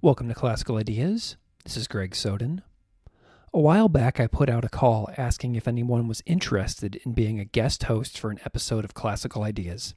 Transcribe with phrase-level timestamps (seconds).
[0.00, 1.36] Welcome to Classical Ideas.
[1.64, 2.62] This is Greg Soden.
[3.52, 7.40] A while back, I put out a call asking if anyone was interested in being
[7.40, 9.96] a guest host for an episode of Classical Ideas.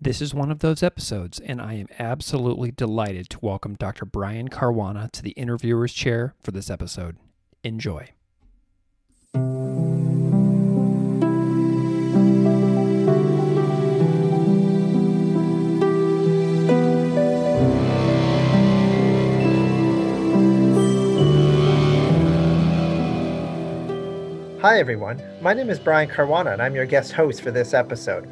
[0.00, 4.04] This is one of those episodes, and I am absolutely delighted to welcome Dr.
[4.04, 7.16] Brian Carwana to the interviewer's chair for this episode.
[7.64, 8.10] Enjoy.
[24.66, 25.22] Hi, everyone.
[25.40, 28.26] My name is Brian Carwana, and I'm your guest host for this episode.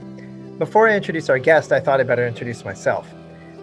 [0.59, 3.07] Before I introduce our guest, I thought I'd better introduce myself.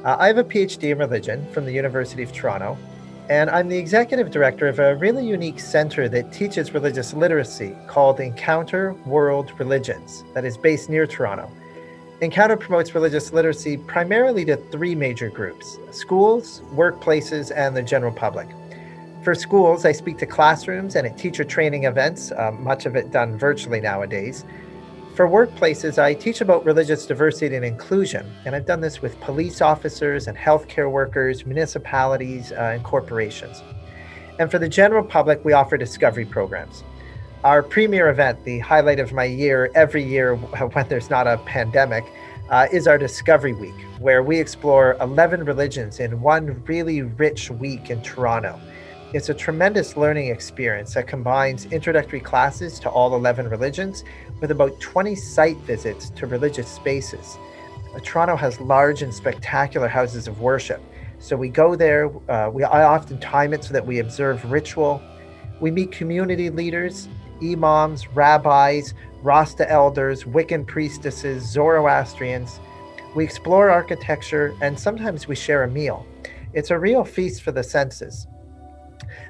[0.05, 2.77] Uh, I have a PhD in religion from the University of Toronto,
[3.29, 8.21] and I'm the executive director of a really unique center that teaches religious literacy called
[8.21, 11.51] Encounter World Religions, that is based near Toronto.
[12.21, 18.48] Encounter promotes religious literacy primarily to three major groups schools, workplaces, and the general public.
[19.23, 23.12] For schools, I speak to classrooms and at teacher training events, uh, much of it
[23.12, 24.45] done virtually nowadays.
[25.13, 29.62] For workplaces, I teach about religious diversity and inclusion, and I've done this with police
[29.62, 33.62] officers and healthcare workers, municipalities, uh, and corporations.
[34.40, 36.84] And for the general public, we offer discovery programs.
[37.43, 40.35] Our premier event, the highlight of my year every year
[40.73, 42.05] when there's not a pandemic,
[42.49, 47.91] uh, is our Discovery Week, where we explore 11 religions in one really rich week
[47.91, 48.60] in Toronto.
[49.13, 54.05] It's a tremendous learning experience that combines introductory classes to all 11 religions
[54.40, 57.37] with about 20 site visits to religious spaces.
[57.93, 60.82] Uh, Toronto has large and spectacular houses of worship.
[61.20, 65.01] So we go there, uh, we, I often time it so that we observe ritual.
[65.59, 67.09] We meet community leaders,
[67.44, 72.62] imams, rabbis, Rasta elders, Wiccan priestesses, Zoroastrians.
[73.13, 76.06] We explore architecture and sometimes we share a meal.
[76.53, 78.25] It's a real feast for the senses.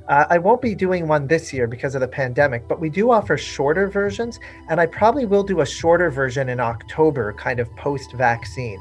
[0.08, 3.12] Uh, I won't be doing one this year because of the pandemic, but we do
[3.12, 7.74] offer shorter versions, and I probably will do a shorter version in October, kind of
[7.76, 8.80] post vaccine.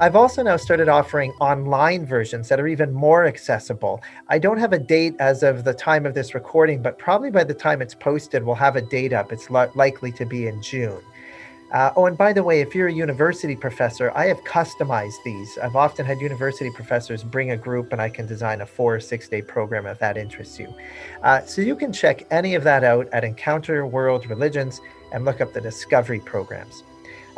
[0.00, 4.02] I've also now started offering online versions that are even more accessible.
[4.28, 7.44] I don't have a date as of the time of this recording, but probably by
[7.44, 9.32] the time it's posted, we'll have a date up.
[9.32, 11.00] It's li- likely to be in June.
[11.72, 15.56] Uh, oh, and by the way, if you're a university professor, I have customized these.
[15.56, 19.00] I've often had university professors bring a group and I can design a four or
[19.00, 20.74] six day program if that interests you.
[21.22, 24.82] Uh, so you can check any of that out at Encounter World Religions
[25.12, 26.84] and look up the discovery programs.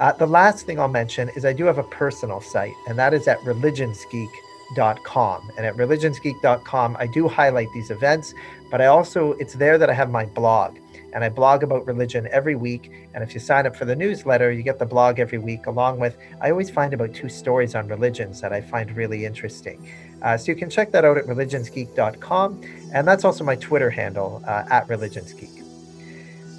[0.01, 3.15] Uh, the last thing I'll mention is I do have a personal site, and that
[3.15, 5.53] is at religionsgeek.com.
[5.57, 8.35] And at religionsgeek.com, I do highlight these events,
[8.69, 10.79] but I also, it's there that I have my blog
[11.15, 12.91] and I blog about religion every week.
[13.15, 16.01] And if you sign up for the newsletter, you get the blog every week, along
[16.01, 19.89] with, I always find about two stories on religions that I find really interesting.
[20.23, 22.63] Uh, so you can check that out at religionsgeek.com.
[22.93, 25.63] And that's also my Twitter handle, uh, at religionsgeek.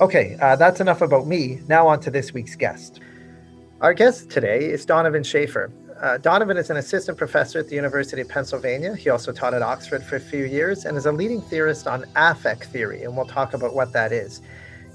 [0.02, 1.62] Okay, uh, that's enough about me.
[1.68, 3.00] Now on to this week's guest.
[3.82, 5.72] Our guest today is Donovan Schaefer.
[6.02, 8.96] Uh, Donovan is an assistant professor at the University of Pennsylvania.
[8.96, 12.06] He also taught at Oxford for a few years and is a leading theorist on
[12.18, 14.42] affect theory, and we'll talk about what that is.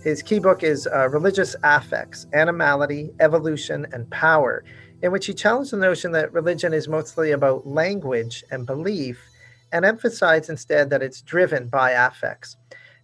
[0.05, 4.63] His key book is uh, Religious Affects Animality, Evolution, and Power,
[5.03, 9.27] in which he challenged the notion that religion is mostly about language and belief
[9.73, 12.57] and emphasized instead that it's driven by affects.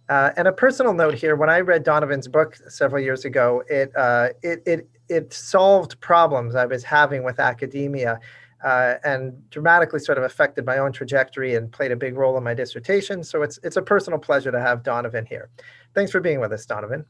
[0.09, 3.91] Uh, and a personal note here: when I read Donovan's book several years ago, it
[3.95, 8.19] uh, it, it it solved problems I was having with academia
[8.63, 12.43] uh, and dramatically sort of affected my own trajectory and played a big role in
[12.43, 13.23] my dissertation.
[13.23, 15.49] So it's it's a personal pleasure to have Donovan here.
[15.93, 17.05] Thanks for being with us, Donovan.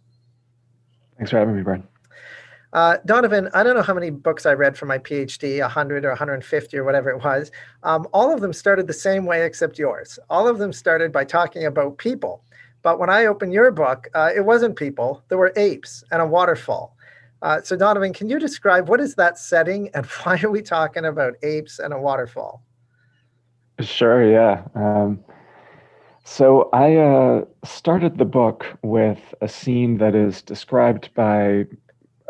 [1.17, 1.87] Thanks for having me, Brian.
[2.73, 6.09] Uh, Donovan, I don't know how many books I read for my PhD, 100 or
[6.09, 7.49] 150 or whatever it was.
[7.83, 10.19] Um, all of them started the same way except yours.
[10.29, 12.43] All of them started by talking about people.
[12.81, 16.27] But when I opened your book, uh, it wasn't people, there were apes and a
[16.27, 16.96] waterfall.
[17.41, 21.05] Uh, so, Donovan, can you describe what is that setting and why are we talking
[21.05, 22.63] about apes and a waterfall?
[23.79, 24.63] Sure, yeah.
[24.73, 25.23] Um,
[26.23, 31.65] so, I uh, started the book with a scene that is described by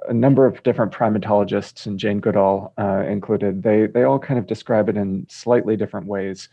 [0.08, 3.64] a number of different primatologists, and Jane Goodall uh, included.
[3.64, 6.50] They, they all kind of describe it in slightly different ways.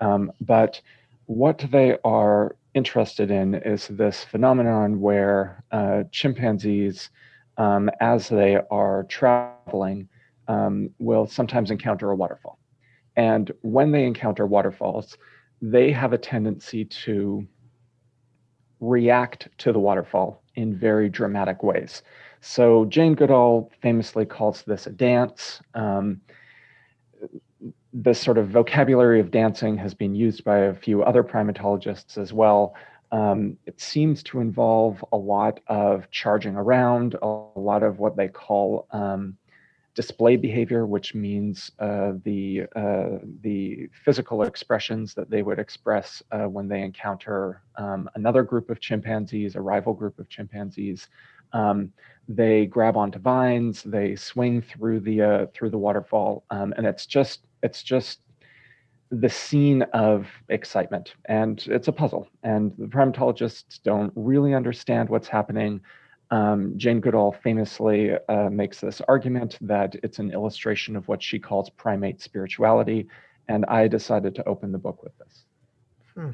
[0.00, 0.80] Um, but
[1.26, 7.10] what they are interested in is this phenomenon where uh, chimpanzees
[7.56, 10.08] um, as they are traveling,
[10.48, 12.58] um, will sometimes encounter a waterfall.
[13.16, 15.16] And when they encounter waterfalls,
[15.62, 17.46] they have a tendency to
[18.80, 22.02] react to the waterfall in very dramatic ways.
[22.40, 25.60] So Jane Goodall famously calls this a dance.
[25.74, 26.20] Um,
[27.92, 32.32] this sort of vocabulary of dancing has been used by a few other primatologists as
[32.32, 32.74] well.
[33.12, 38.28] Um, it seems to involve a lot of charging around, a lot of what they
[38.28, 39.36] call um,
[39.94, 46.44] display behavior, which means uh, the uh, the physical expressions that they would express uh,
[46.44, 51.08] when they encounter um, another group of chimpanzees, a rival group of chimpanzees.
[51.52, 51.92] Um,
[52.28, 57.06] they grab onto vines, they swing through the uh, through the waterfall, um, and it's
[57.06, 58.20] just it's just
[59.20, 62.28] the scene of excitement, and it's a puzzle.
[62.42, 65.80] And the primatologists don't really understand what's happening.
[66.30, 71.38] Um, Jane Goodall famously uh, makes this argument that it's an illustration of what she
[71.38, 73.06] calls primate spirituality,
[73.48, 75.44] and I decided to open the book with this.
[76.14, 76.30] Hmm.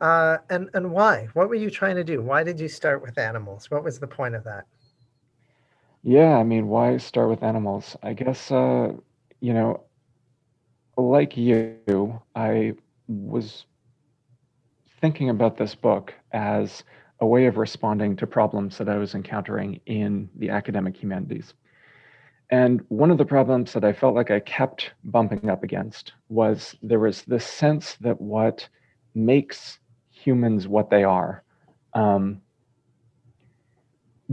[0.00, 1.28] Uh, and and why?
[1.34, 2.20] What were you trying to do?
[2.20, 3.70] Why did you start with animals?
[3.70, 4.64] What was the point of that?
[6.02, 7.96] Yeah, I mean, why start with animals?
[8.02, 8.92] I guess uh,
[9.40, 9.84] you know,
[10.96, 12.74] like you, I
[13.08, 13.66] was
[15.00, 16.84] thinking about this book as
[17.20, 21.54] a way of responding to problems that I was encountering in the academic humanities.
[22.50, 26.76] And one of the problems that I felt like I kept bumping up against was
[26.82, 28.68] there was this sense that what
[29.14, 29.78] makes
[30.10, 31.42] humans what they are
[31.94, 32.42] um,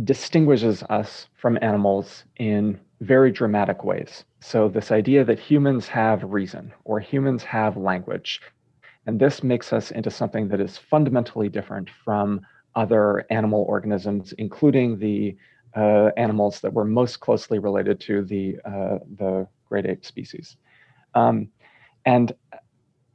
[0.03, 4.25] distinguishes us from animals in very dramatic ways.
[4.41, 8.41] So, this idea that humans have reason or humans have language,
[9.05, 12.41] and this makes us into something that is fundamentally different from
[12.75, 15.35] other animal organisms, including the
[15.75, 20.57] uh, animals that were most closely related to the, uh, the great ape species.
[21.13, 21.49] Um,
[22.05, 22.33] and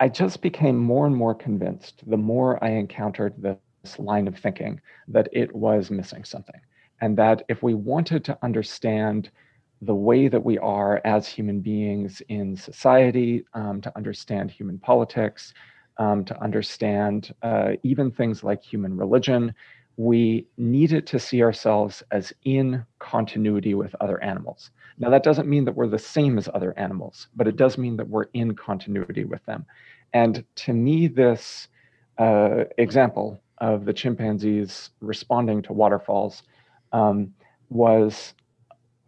[0.00, 4.80] I just became more and more convinced the more I encountered this line of thinking
[5.08, 6.60] that it was missing something.
[7.00, 9.30] And that if we wanted to understand
[9.84, 15.54] the way that we are as human beings in society, um, to understand human politics,
[15.98, 19.54] um, to understand uh, even things like human religion,
[19.96, 24.70] we needed to see ourselves as in continuity with other animals.
[24.98, 27.96] Now, that doesn't mean that we're the same as other animals, but it does mean
[27.98, 29.66] that we're in continuity with them.
[30.12, 31.68] And to me, this
[32.18, 36.42] uh, example of the chimpanzees responding to waterfalls
[36.92, 37.34] um,
[37.70, 38.34] was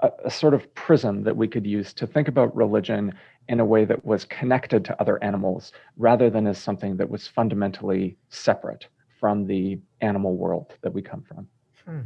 [0.01, 3.15] a, a sort of prism that we could use to think about religion
[3.49, 7.29] in a way that was connected to other animals rather than as something that was
[7.29, 8.87] fundamentally separate
[9.19, 11.47] from the animal world that we come from.
[11.85, 12.01] Hmm.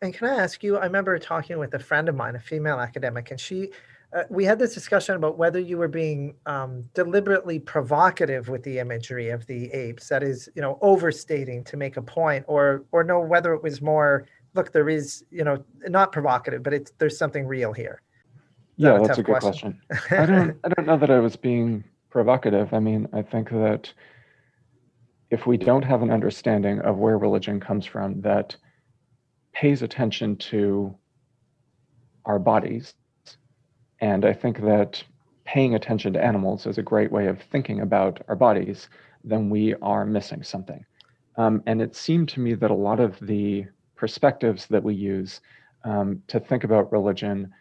[0.00, 0.78] And can I ask you?
[0.78, 3.70] I remember talking with a friend of mine, a female academic, and she,
[4.14, 8.78] uh, we had this discussion about whether you were being um, deliberately provocative with the
[8.78, 13.04] imagery of the apes, that is, you know, overstating to make a point, or or
[13.04, 17.18] no, whether it was more, look, there is, you know, not provocative, but it's there's
[17.18, 18.02] something real here.
[18.76, 19.80] Yeah, that's a good question.
[19.88, 20.18] question.
[20.18, 22.72] I don't I don't know that I was being provocative.
[22.72, 23.92] I mean, I think that
[25.30, 28.56] if we don't have an understanding of where religion comes from that
[29.52, 30.94] pays attention to
[32.24, 32.94] our bodies,
[34.00, 35.02] and I think that
[35.44, 38.88] paying attention to animals is a great way of thinking about our bodies,
[39.24, 40.84] then we are missing something.
[41.36, 43.66] Um, and it seemed to me that a lot of the
[43.96, 45.40] perspectives that we use
[45.84, 47.52] um, to think about religion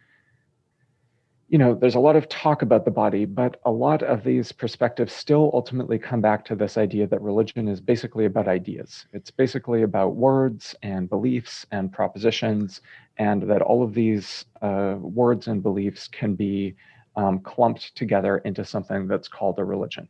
[1.47, 4.51] you know, there's a lot of talk about the body, but a lot of these
[4.51, 9.05] perspectives still ultimately come back to this idea that religion is basically about ideas.
[9.13, 12.81] It's basically about words and beliefs and propositions,
[13.17, 16.75] and that all of these uh, words and beliefs can be
[17.15, 20.07] um, clumped together into something that's called a religion.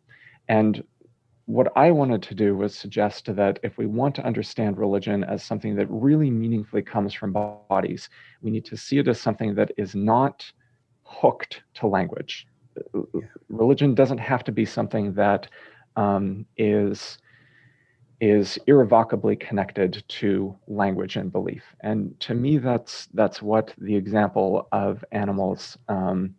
[0.47, 0.83] And
[1.45, 5.43] what I wanted to do was suggest that if we want to understand religion as
[5.43, 8.09] something that really meaningfully comes from bodies,
[8.41, 10.51] we need to see it as something that is not
[11.03, 12.47] hooked to language.
[12.93, 13.01] Yeah.
[13.49, 15.47] Religion doesn't have to be something that
[15.95, 17.19] um, is
[18.21, 21.63] is irrevocably connected to language and belief.
[21.81, 26.33] And to me, that's that's what the example of animals um,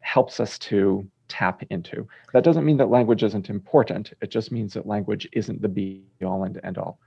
[0.00, 2.06] helps us to tap into.
[2.34, 4.12] That doesn't mean that language isn't important.
[4.20, 6.98] It just means that language isn't the be all and end all.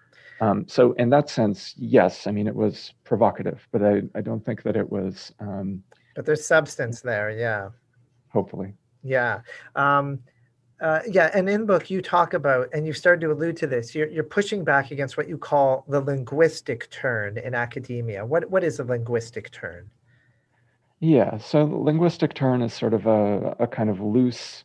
[0.41, 4.43] Um, so in that sense, yes, I mean it was provocative, but I, I don't
[4.43, 5.83] think that it was um,
[6.15, 7.69] but there's substance there, yeah.
[8.29, 8.73] Hopefully.
[9.03, 9.41] Yeah.
[9.75, 10.19] Um,
[10.81, 13.95] uh, yeah, and in book you talk about, and you started to allude to this.
[13.95, 18.25] You're you're pushing back against what you call the linguistic turn in academia.
[18.25, 19.89] What what is a linguistic turn?
[21.03, 24.63] Yeah, so linguistic turn is sort of a, a kind of loose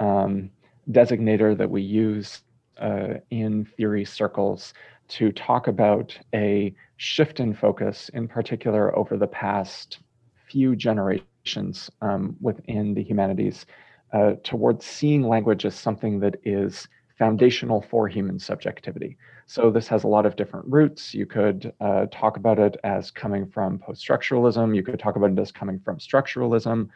[0.00, 0.50] um,
[0.90, 2.42] designator that we use
[2.80, 4.74] uh, in theory circles
[5.10, 10.00] to talk about a shift in focus, in particular over the past
[10.48, 13.64] few generations um, within the humanities
[14.12, 19.16] uh, towards seeing language as something that is foundational for human subjectivity.
[19.46, 21.14] So this has a lot of different roots.
[21.14, 24.74] You could uh, talk about it as coming from post-structuralism.
[24.74, 26.88] You could talk about it as coming from structuralism.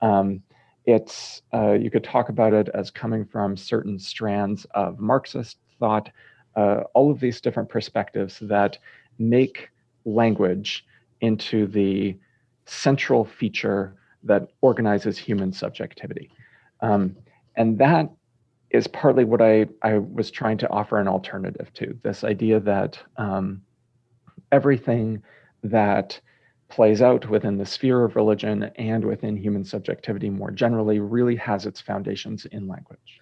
[0.00, 0.42] Um,
[0.86, 6.08] it's uh, you could talk about it as coming from certain strands of Marxist thought.
[6.56, 8.78] Uh, all of these different perspectives that
[9.18, 9.68] make
[10.06, 10.86] language
[11.20, 12.16] into the
[12.64, 16.30] central feature that organizes human subjectivity.
[16.80, 17.16] Um,
[17.56, 18.10] and that
[18.70, 22.98] is partly what I, I was trying to offer an alternative to this idea that
[23.16, 23.62] um,
[24.52, 25.22] everything
[25.62, 26.20] that
[26.68, 31.64] plays out within the sphere of religion and within human subjectivity more generally really has
[31.64, 33.20] its foundations in language.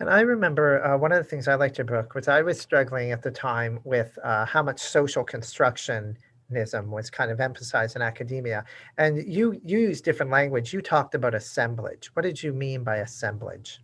[0.00, 2.60] And I remember uh, one of the things I liked your book was I was
[2.60, 6.16] struggling at the time with uh, how much social construction
[6.50, 8.64] was kind of emphasized in academia.
[8.96, 10.72] And you use different language.
[10.72, 12.10] You talked about assemblage.
[12.14, 13.80] What did you mean by assemblage?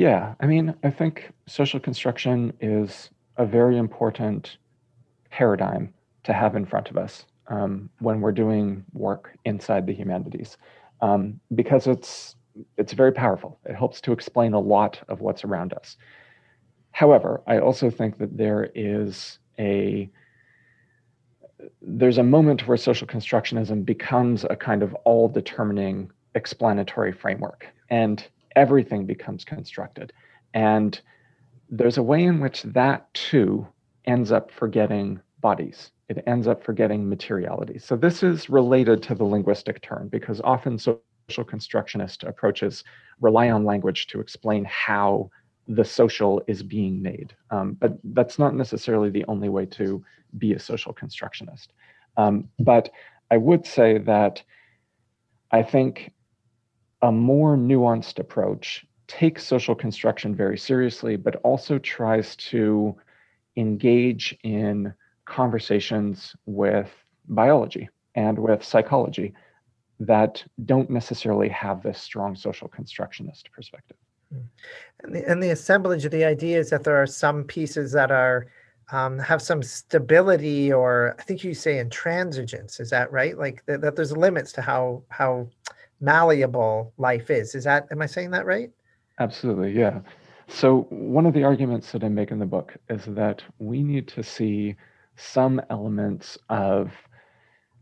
[0.00, 4.56] Yeah, I mean, I think social construction is a very important
[5.28, 5.92] paradigm
[6.22, 10.56] to have in front of us um, when we're doing work inside the humanities,
[11.02, 12.34] um, because it's
[12.78, 13.58] it's very powerful.
[13.66, 15.98] It helps to explain a lot of what's around us.
[16.92, 20.08] However, I also think that there is a
[21.82, 28.26] there's a moment where social constructionism becomes a kind of all determining explanatory framework and
[28.56, 30.12] everything becomes constructed.
[30.54, 31.00] And
[31.68, 33.66] there's a way in which that too
[34.04, 35.90] ends up forgetting bodies.
[36.08, 37.78] It ends up forgetting materiality.
[37.78, 42.82] So this is related to the linguistic turn because often social constructionist approaches
[43.20, 45.30] rely on language to explain how
[45.68, 47.32] the social is being made.
[47.50, 50.04] Um, but that's not necessarily the only way to
[50.38, 51.72] be a social constructionist.
[52.16, 52.90] Um, but
[53.30, 54.42] I would say that
[55.52, 56.12] I think
[57.02, 62.94] a more nuanced approach takes social construction very seriously, but also tries to
[63.56, 66.90] engage in conversations with
[67.28, 69.34] biology and with psychology
[70.00, 73.96] that don't necessarily have this strong social constructionist perspective.
[74.32, 74.40] Hmm.
[75.00, 78.10] And the, and the assemblage of the idea is that there are some pieces that
[78.10, 78.46] are
[78.92, 82.80] um, have some stability or I think you say intransigence.
[82.80, 83.38] Is that right?
[83.38, 85.48] Like that, that there's limits to how how
[86.00, 87.54] malleable life is.
[87.54, 88.70] Is that am I saying that right?
[89.18, 90.00] Absolutely, yeah.
[90.48, 94.08] So one of the arguments that I make in the book is that we need
[94.08, 94.74] to see
[95.16, 96.90] some elements of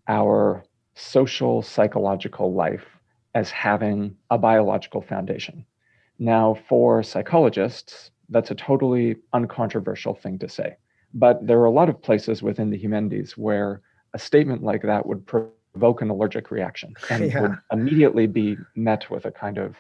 [0.09, 2.85] our social psychological life
[3.35, 5.65] as having a biological foundation.
[6.19, 10.77] Now, for psychologists, that's a totally uncontroversial thing to say.
[11.15, 13.81] But there are a lot of places within the humanities where
[14.13, 15.25] a statement like that would
[15.79, 17.41] provoke an allergic reaction and yeah.
[17.41, 19.77] would immediately be met with a kind of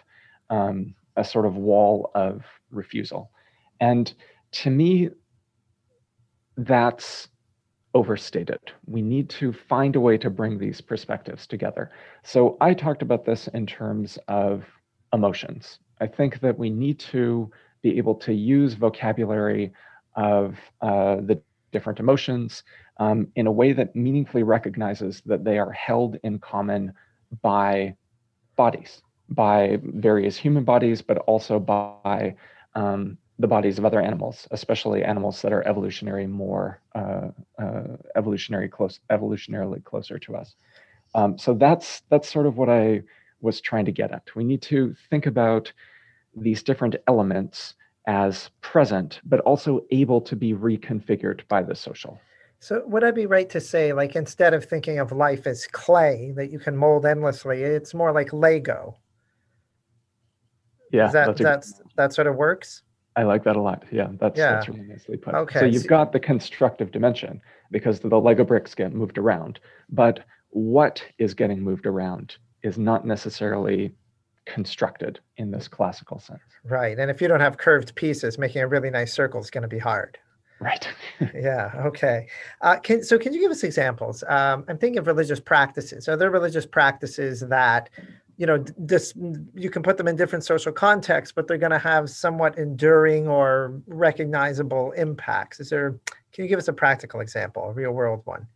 [0.51, 3.31] um, a sort of wall of refusal.
[3.81, 4.13] And
[4.53, 5.11] to me,
[6.57, 7.29] that's
[7.95, 8.61] overstated.
[8.87, 11.91] We need to find a way to bring these perspectives together.
[12.23, 14.65] So I talked about this in terms of
[15.13, 15.81] emotions.
[16.01, 17.51] I think that we need to
[17.83, 19.73] be able to use vocabulary
[20.15, 21.41] of uh, the
[21.73, 22.63] different emotions
[22.99, 26.93] um, in a way that meaningfully recognizes that they are held in common
[27.43, 27.95] by
[28.57, 32.35] bodies, by various human bodies, but also by
[32.75, 38.69] um, the bodies of other animals, especially animals that are evolutionary more uh, uh, evolutionary
[38.69, 40.57] close, evolutionarily closer to us.
[41.15, 43.03] Um, so that's that's sort of what I
[43.41, 44.35] was trying to get at.
[44.35, 45.73] We need to think about
[46.37, 47.75] these different elements
[48.09, 52.19] as present, but also able to be reconfigured by the social.
[52.59, 56.33] So would I be right to say, like, instead of thinking of life as clay
[56.35, 58.97] that you can mold endlessly, it's more like Lego?
[60.91, 62.83] Yeah, Is that that's, that's that sort of works.
[63.15, 63.85] I like that a lot.
[63.93, 64.53] Yeah, that's yeah.
[64.53, 65.35] that's really nicely put.
[65.35, 65.61] Okay.
[65.61, 69.61] So you've got the constructive dimension because the Lego bricks get moved around,
[69.91, 73.93] but what is getting moved around is not necessarily
[74.49, 76.41] constructed in this classical sense.
[76.65, 76.99] Right.
[76.99, 79.69] And if you don't have curved pieces, making a really nice circle is going to
[79.69, 80.19] be hard.
[80.61, 80.89] Right.
[81.35, 81.71] yeah.
[81.87, 82.27] Okay.
[82.63, 84.25] Uh, can, so can you give us examples?
[84.27, 86.09] Um, I'm thinking of religious practices.
[86.09, 87.91] Are there religious practices that,
[88.37, 89.15] you know, this
[89.55, 93.29] you can put them in different social contexts, but they're going to have somewhat enduring
[93.29, 95.61] or recognizable impacts?
[95.61, 95.99] Is there?
[96.33, 98.47] Can you give us a practical example, a real world one?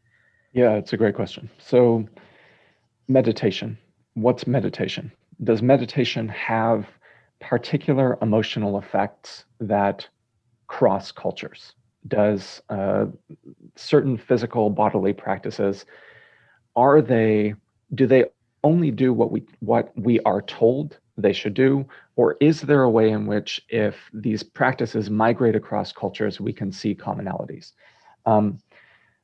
[0.52, 1.49] Yeah, it's a great question.
[1.58, 2.06] So,
[3.08, 3.78] meditation.
[4.14, 5.11] What's meditation?
[5.42, 6.87] Does meditation have
[7.40, 10.08] particular emotional effects that
[10.66, 11.75] cross cultures?
[12.06, 13.06] Does uh,
[13.76, 15.84] certain physical bodily practices
[16.75, 17.54] are they
[17.94, 18.25] do they
[18.64, 21.87] only do what we what we are told they should do?
[22.16, 26.72] Or is there a way in which, if these practices migrate across cultures, we can
[26.72, 27.72] see commonalities?
[28.25, 28.58] Um,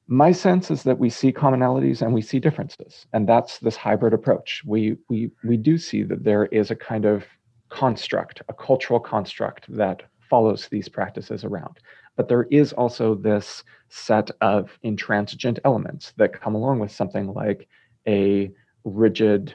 [0.08, 4.14] my sense is that we see commonalities and we see differences, and that's this hybrid
[4.14, 4.62] approach.
[4.66, 7.24] We we we do see that there is a kind of
[7.68, 11.78] construct, a cultural construct that follows these practices around.
[12.16, 17.68] But there is also this set of intransigent elements that come along with something like
[18.06, 18.50] a
[18.84, 19.54] rigid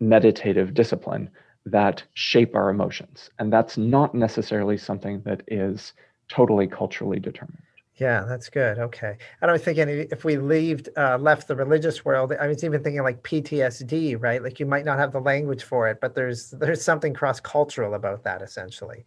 [0.00, 1.30] meditative discipline
[1.64, 3.30] that shape our emotions.
[3.38, 5.94] And that's not necessarily something that is
[6.28, 7.62] totally culturally determined.
[8.00, 8.78] Yeah, that's good.
[8.78, 9.18] Okay.
[9.42, 12.82] And I was thinking if we leave, uh, left the religious world, I was even
[12.82, 14.42] thinking like PTSD, right?
[14.42, 17.92] Like you might not have the language for it, but there's there's something cross cultural
[17.92, 19.04] about that essentially.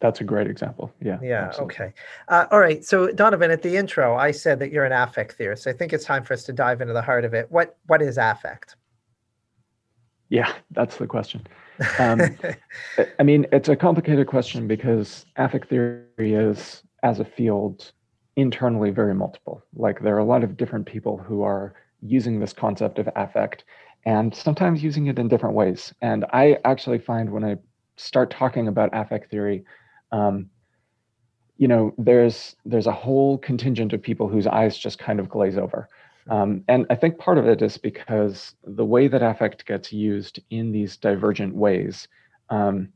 [0.00, 0.92] That's a great example.
[1.00, 1.18] Yeah.
[1.22, 1.44] Yeah.
[1.46, 1.74] Absolutely.
[1.74, 1.94] Okay.
[2.26, 2.84] Uh, all right.
[2.84, 5.68] So Donovan, at the intro, I said that you're an affect theorist.
[5.68, 7.50] I think it's time for us to dive into the heart of it.
[7.50, 8.74] What What is affect?
[10.30, 11.46] Yeah, that's the question.
[12.00, 12.36] Um,
[13.20, 17.92] I mean, it's a complicated question because affect theory is, as a field,
[18.36, 19.62] internally very multiple.
[19.74, 23.64] Like there are a lot of different people who are using this concept of affect
[24.06, 25.92] and sometimes using it in different ways.
[26.00, 27.56] And I actually find when I
[27.96, 29.64] start talking about affect theory,
[30.12, 30.48] um,
[31.56, 35.58] you know, there's there's a whole contingent of people whose eyes just kind of glaze
[35.58, 35.88] over.
[36.30, 40.40] Um, and I think part of it is because the way that affect gets used
[40.50, 42.06] in these divergent ways
[42.50, 42.92] um,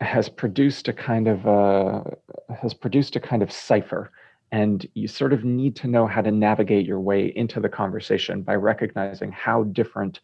[0.00, 2.16] has produced a kind of a,
[2.54, 4.10] has produced a kind of cipher,
[4.52, 8.42] and you sort of need to know how to navigate your way into the conversation
[8.42, 10.20] by recognizing how different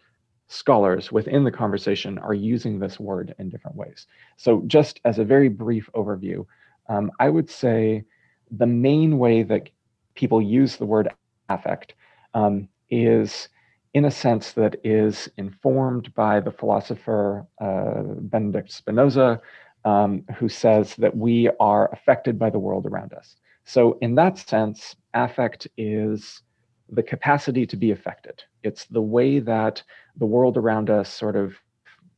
[0.49, 4.07] scholars within the conversation are using this word in different ways.
[4.37, 6.47] So, just as a very brief overview,
[6.89, 8.05] um, I would say
[8.51, 9.71] the main way that
[10.15, 11.09] people use the word
[11.49, 11.95] affect
[12.35, 13.49] um, is,
[13.95, 19.41] in a sense, that is informed by the philosopher uh, Benedict Spinoza,
[19.85, 23.37] um, who says that we are affected by the world around us.
[23.65, 26.43] So, in that sense, affect is
[26.89, 28.43] the capacity to be affected.
[28.63, 29.83] It's the way that
[30.17, 31.55] the world around us sort of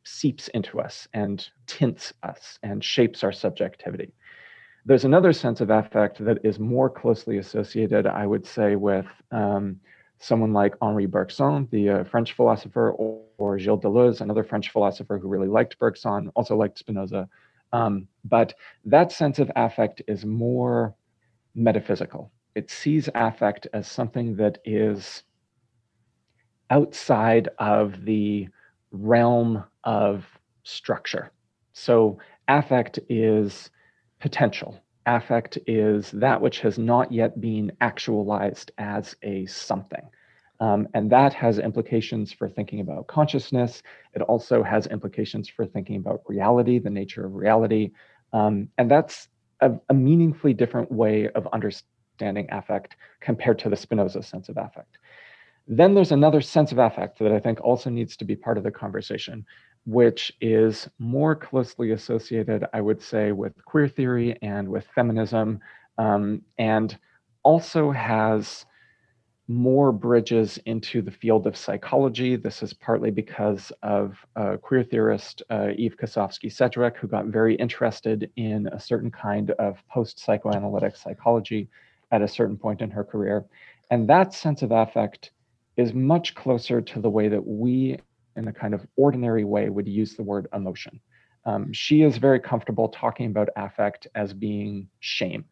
[0.05, 4.13] seeps into us and tints us and shapes our subjectivity.
[4.87, 9.81] There's another sense of affect that is more closely associated, I would say, with um,
[10.19, 15.19] someone like Henri Bergson, the uh, French philosopher, or, or, Gilles Deleuze, another French philosopher
[15.19, 17.29] who really liked Bergson, also liked Spinoza.
[17.75, 20.95] Um, but that sense of affect is more
[21.55, 25.25] metaphysical it sees affect as something that is
[26.71, 28.49] outside of the
[28.93, 30.27] realm of
[30.63, 31.33] structure.
[31.73, 33.71] So, affect is
[34.21, 34.81] potential.
[35.07, 40.09] Affect is that which has not yet been actualized as a something.
[40.61, 43.83] Um, and that has implications for thinking about consciousness.
[44.15, 47.91] It also has implications for thinking about reality, the nature of reality.
[48.33, 49.29] Um, and that's
[49.61, 54.99] a, a meaningfully different way of understanding affect compared to the Spinoza sense of affect.
[55.67, 58.65] Then there's another sense of affect that I think also needs to be part of
[58.65, 59.47] the conversation,
[59.87, 65.61] which is more closely associated, I would say, with queer theory and with feminism,
[65.99, 66.97] um, and
[67.43, 68.67] also has
[69.47, 72.35] more bridges into the field of psychology.
[72.37, 77.55] This is partly because of a queer theorist, uh, Eve Kosofsky Sedgwick, who got very
[77.57, 81.69] interested in a certain kind of post psychoanalytic psychology
[82.11, 83.45] at a certain point in her career.
[83.91, 85.33] And that sense of affect
[85.77, 87.99] is much closer to the way that we,
[88.37, 91.01] in a kind of ordinary way, would use the word emotion.
[91.45, 95.45] Um, she is very comfortable talking about affect as being shame.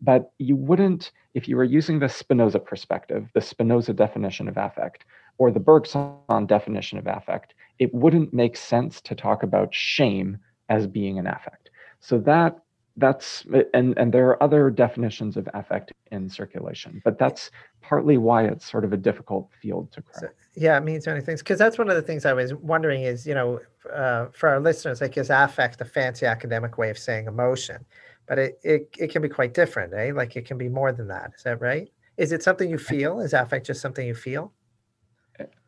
[0.00, 5.04] But you wouldn't, if you were using the Spinoza perspective, the Spinoza definition of affect,
[5.38, 10.86] or the Bergson definition of affect, it wouldn't make sense to talk about shame as
[10.86, 11.70] being an affect.
[12.00, 12.58] So that
[12.98, 18.44] that's and and there are other definitions of affect in circulation but that's partly why
[18.44, 21.58] it's sort of a difficult field to crack so, yeah it means many things because
[21.58, 23.60] that's one of the things i was wondering is you know
[23.94, 27.84] uh, for our listeners like is affect a fancy academic way of saying emotion
[28.28, 30.12] but it, it it can be quite different eh?
[30.14, 31.32] Like it can be more than that.
[31.36, 31.88] Is that right?
[32.16, 33.20] Is it something you feel?
[33.20, 34.52] Is affect just something you feel?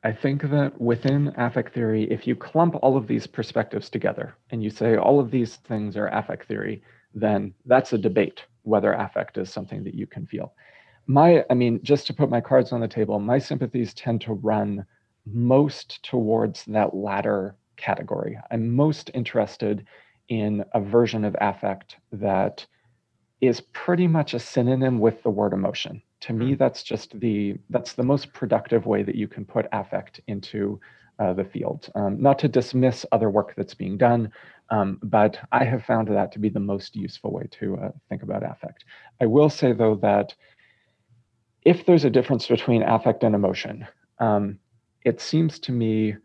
[0.02, 4.62] I think that within affect theory, if you clump all of these perspectives together and
[4.62, 6.82] you say all of these things are affect theory,
[7.14, 10.54] then that's a debate whether affect is something that you can feel.
[11.06, 14.34] My, I mean, just to put my cards on the table, my sympathies tend to
[14.34, 14.84] run
[15.26, 18.38] most towards that latter category.
[18.50, 19.86] I'm most interested
[20.30, 22.64] in a version of affect that
[23.40, 26.00] is pretty much a synonym with the word emotion.
[26.22, 26.56] To me, hmm.
[26.56, 30.80] that's just the that's the most productive way that you can put affect into
[31.18, 31.90] uh, the field.
[31.94, 34.32] Um, not to dismiss other work that's being done,
[34.70, 38.22] um, but I have found that to be the most useful way to uh, think
[38.22, 38.84] about affect.
[39.20, 40.34] I will say, though, that
[41.62, 43.86] if there's a difference between affect and emotion,
[44.18, 44.58] um,
[45.04, 46.16] it seems to me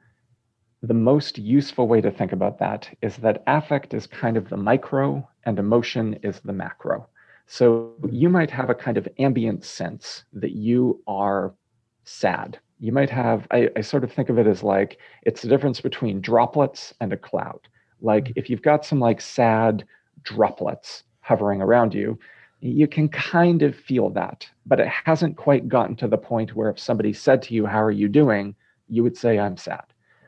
[0.88, 4.58] the most useful way to think about that is that affect is kind of the
[4.58, 7.08] micro and emotion is the macro.
[7.48, 11.54] So you might have a kind of ambient sense that you are
[12.04, 12.60] sad.
[12.80, 15.80] You might have, I, I, sort of think of it as like it's the difference
[15.82, 17.62] between droplets and a cloud.
[18.02, 18.40] Like mm-hmm.
[18.40, 19.86] if you've got some like sad
[20.24, 22.20] droplets hovering around you,
[22.60, 26.70] you can kind of feel that, but it hasn't quite gotten to the point where
[26.70, 28.56] if somebody said to you, How are you doing?
[28.88, 29.84] you would say, I'm sad.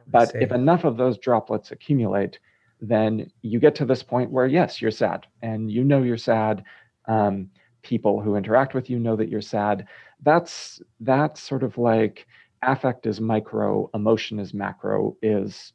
[0.09, 2.39] But if enough of those droplets accumulate,
[2.79, 6.63] then you get to this point where, yes, you're sad and you know you're sad.
[7.07, 7.49] Um,
[7.83, 9.85] people who interact with you know that you're sad.
[10.21, 12.25] That's that's sort of like
[12.63, 15.73] affect is micro, emotion is macro, is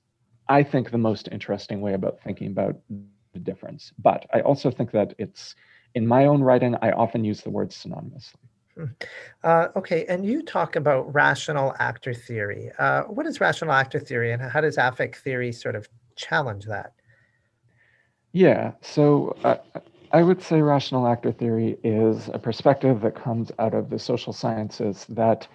[0.49, 3.93] I think the most interesting way about thinking about the difference.
[3.99, 5.55] But I also think that it's
[5.95, 8.35] in my own writing, I often use the word synonymously.
[8.77, 8.85] Hmm.
[9.45, 12.71] Uh, okay, and you talk about rational actor theory.
[12.79, 16.93] Uh, what is rational actor theory, and how does affect theory sort of challenge that?
[18.33, 19.57] Yeah, so uh,
[20.13, 24.33] I would say rational actor theory is a perspective that comes out of the social
[24.33, 25.47] sciences that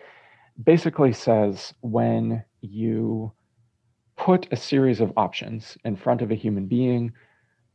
[0.63, 3.31] basically says when you
[4.15, 7.13] put a series of options in front of a human being,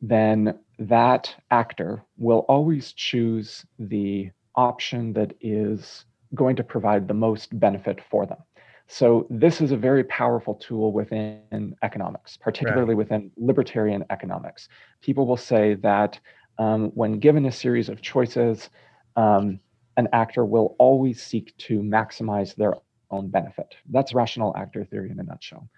[0.01, 7.57] then that actor will always choose the option that is going to provide the most
[7.59, 8.39] benefit for them.
[8.87, 12.97] So this is a very powerful tool within economics, particularly right.
[12.97, 14.67] within libertarian economics.
[15.01, 16.19] People will say that
[16.57, 18.69] um, when given a series of choices,
[19.15, 19.59] um,
[19.97, 22.75] an actor will always seek to maximize their
[23.11, 23.75] own benefit.
[23.89, 25.69] That's rational actor theory in a nutshell.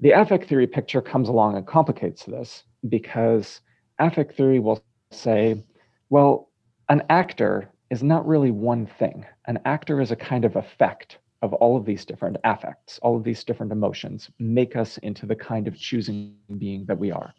[0.00, 3.60] The affect theory picture comes along and complicates this because
[3.98, 5.62] affect theory will say,
[6.10, 6.50] well,
[6.88, 9.26] an actor is not really one thing.
[9.46, 13.22] An actor is a kind of effect of all of these different affects, all of
[13.22, 17.34] these different emotions make us into the kind of choosing being that we are.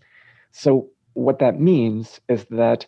[0.52, 2.86] So, what that means is that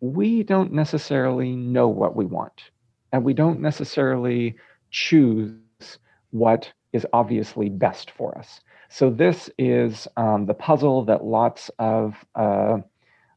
[0.00, 2.70] we don't necessarily know what we want,
[3.12, 4.56] and we don't necessarily
[4.90, 5.54] choose
[6.32, 8.60] what is obviously best for us.
[8.88, 12.78] So, this is um, the puzzle that lots of uh,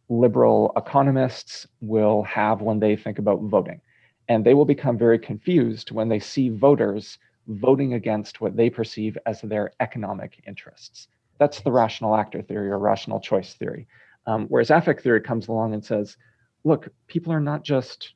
[0.09, 3.81] liberal economists will have when they think about voting.
[4.29, 7.17] And they will become very confused when they see voters
[7.47, 11.07] voting against what they perceive as their economic interests.
[11.39, 13.87] That's the rational actor theory or rational choice theory.
[14.25, 16.17] Um, whereas affect theory comes along and says,
[16.63, 18.13] look, people are not just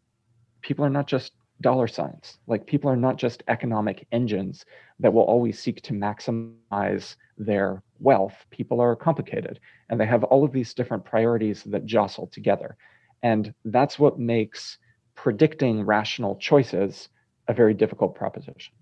[0.62, 2.38] people are not just dollar signs.
[2.48, 4.66] Like people are not just economic engines
[5.00, 8.46] that will always seek to maximize their wealth.
[8.50, 9.60] People are complicated
[9.90, 12.78] and they have all of these different priorities that jostle together.
[13.24, 14.78] And that's what makes
[15.16, 17.10] predicting rational choices
[17.48, 18.74] a very difficult proposition.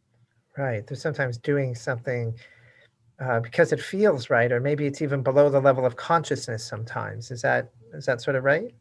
[0.58, 0.86] Right.
[0.86, 2.36] They're sometimes doing something
[3.20, 7.32] uh, because it feels right, or maybe it's even below the level of consciousness sometimes.
[7.32, 8.74] Is that is that sort of right?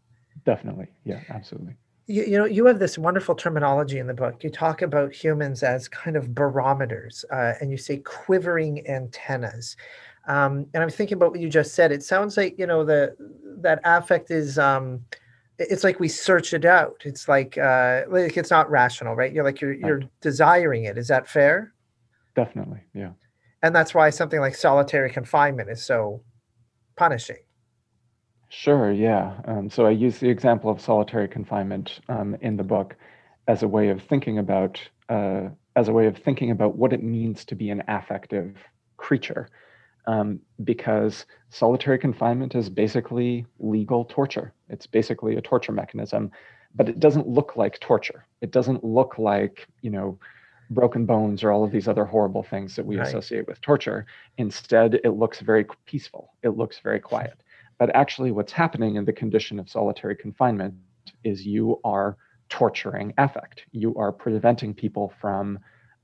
[0.44, 0.86] Definitely.
[1.04, 1.76] Yeah, absolutely
[2.08, 5.62] you, you know you have this wonderful terminology in the book you talk about humans
[5.62, 9.76] as kind of barometers uh, and you say quivering antennas
[10.28, 11.90] um, and i'm thinking about what you just said.
[11.90, 13.16] It sounds like you know the
[13.60, 15.04] that affect is um,
[15.58, 17.02] it's like we search it out.
[17.04, 19.32] It's like uh, like it's not rational right?
[19.32, 20.96] You're like you're you're desiring it.
[20.96, 21.72] Is that fair?
[22.36, 23.10] Definitely yeah.
[23.62, 26.22] And that's why something like solitary confinement is so
[26.94, 27.38] punishing.
[28.50, 29.40] Sure, yeah.
[29.44, 32.96] Um, so I use the example of solitary confinement um, in the book
[33.46, 37.02] as a way of thinking about uh, as a way of thinking about what it
[37.02, 38.56] means to be an affective
[38.96, 39.48] creature,
[40.08, 44.54] um, because solitary confinement is basically legal torture.
[44.70, 46.30] It's basically a torture mechanism,
[46.74, 48.24] but it doesn't look like torture.
[48.40, 50.18] It doesn't look like you know
[50.70, 53.06] broken bones or all of these other horrible things that we right.
[53.06, 54.06] associate with torture.
[54.38, 56.32] Instead, it looks very peaceful.
[56.42, 57.42] It looks very quiet.
[57.78, 60.74] But actually, what's happening in the condition of solitary confinement
[61.22, 62.16] is you are
[62.48, 63.64] torturing affect.
[63.72, 65.58] You are preventing people from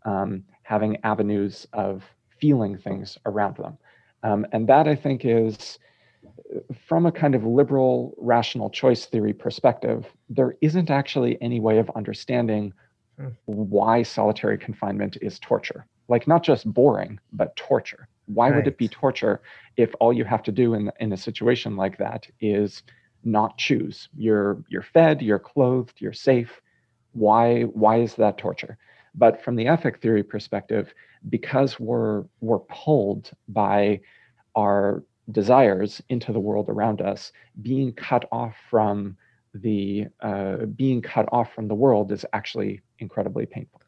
[0.05, 2.05] um, having avenues of
[2.39, 3.79] feeling things around them.
[4.25, 5.79] Um, and that, I think, is
[6.89, 11.91] from a kind of liberal rational choice theory perspective, there isn't actually any way of
[11.95, 12.73] understanding
[13.45, 15.87] why solitary confinement is torture.
[16.09, 18.09] Like, not just boring, but torture.
[18.27, 18.57] Why right.
[18.57, 19.41] would it be torture
[19.77, 22.83] if all you have to do in in a situation like that is
[23.23, 24.09] not choose?
[24.17, 26.61] You're you're fed, you're clothed, you're safe.
[27.13, 28.77] Why why is that torture?
[29.15, 30.93] But from the affect theory perspective,
[31.29, 34.01] because we're we're pulled by
[34.55, 37.33] our desires into the world around us,
[37.63, 39.17] being cut off from
[39.55, 43.81] the uh, being cut off from the world is actually incredibly painful.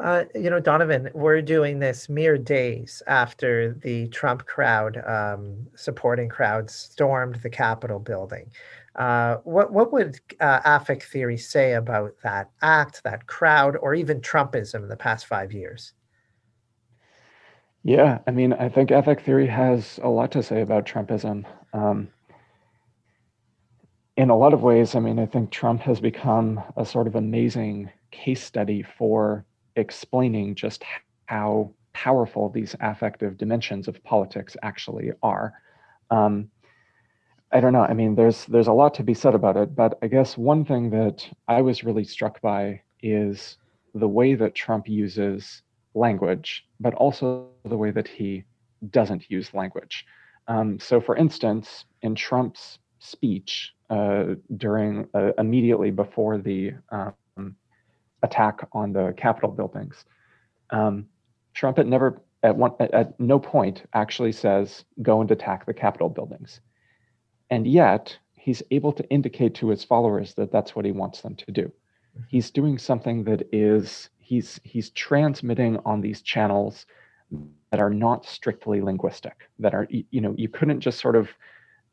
[0.00, 6.28] Uh, you know, Donovan, we're doing this mere days after the Trump crowd, um, supporting
[6.28, 8.50] crowds, stormed the Capitol building.
[8.96, 14.20] Uh, what what would uh, affect theory say about that act, that crowd, or even
[14.20, 15.92] Trumpism in the past five years?
[17.84, 21.44] Yeah, I mean, I think affect theory has a lot to say about Trumpism.
[21.74, 22.08] Um,
[24.16, 27.14] in a lot of ways, I mean, I think Trump has become a sort of
[27.14, 29.44] amazing case study for
[29.76, 30.82] explaining just
[31.26, 35.52] how powerful these affective dimensions of politics actually are.
[36.10, 36.50] Um,
[37.52, 37.82] I don't know.
[37.82, 40.64] I mean, there's there's a lot to be said about it, but I guess one
[40.64, 43.58] thing that I was really struck by is
[43.94, 45.62] the way that Trump uses
[45.94, 48.44] language, but also the way that he
[48.90, 50.04] doesn't use language.
[50.48, 57.56] Um, so, for instance, in Trump's speech uh, during uh, immediately before the um,
[58.22, 60.04] attack on the Capitol buildings,
[60.70, 61.06] um,
[61.54, 65.74] Trump at never at one at, at no point actually says go and attack the
[65.74, 66.60] Capitol buildings,
[67.50, 71.34] and yet he's able to indicate to his followers that that's what he wants them
[71.36, 71.62] to do.
[71.62, 72.22] Mm-hmm.
[72.28, 76.86] He's doing something that is he's he's transmitting on these channels
[77.70, 81.28] that are not strictly linguistic that are you know you couldn't just sort of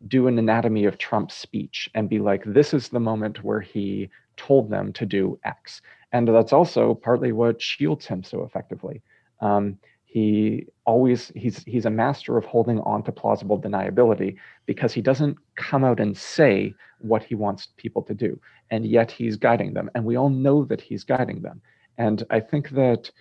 [0.08, 4.10] do an anatomy of trump's speech and be like this is the moment where he
[4.38, 5.82] told them to do x.
[6.14, 9.02] And that's also partly what shields him so effectively.
[9.40, 15.02] Um, he always he's he's a master of holding on to plausible deniability because he
[15.02, 18.40] doesn't come out and say what he wants people to do
[18.72, 19.90] and yet he's guiding them.
[19.96, 21.62] And we all know that he's guiding them
[22.02, 23.12] and I think that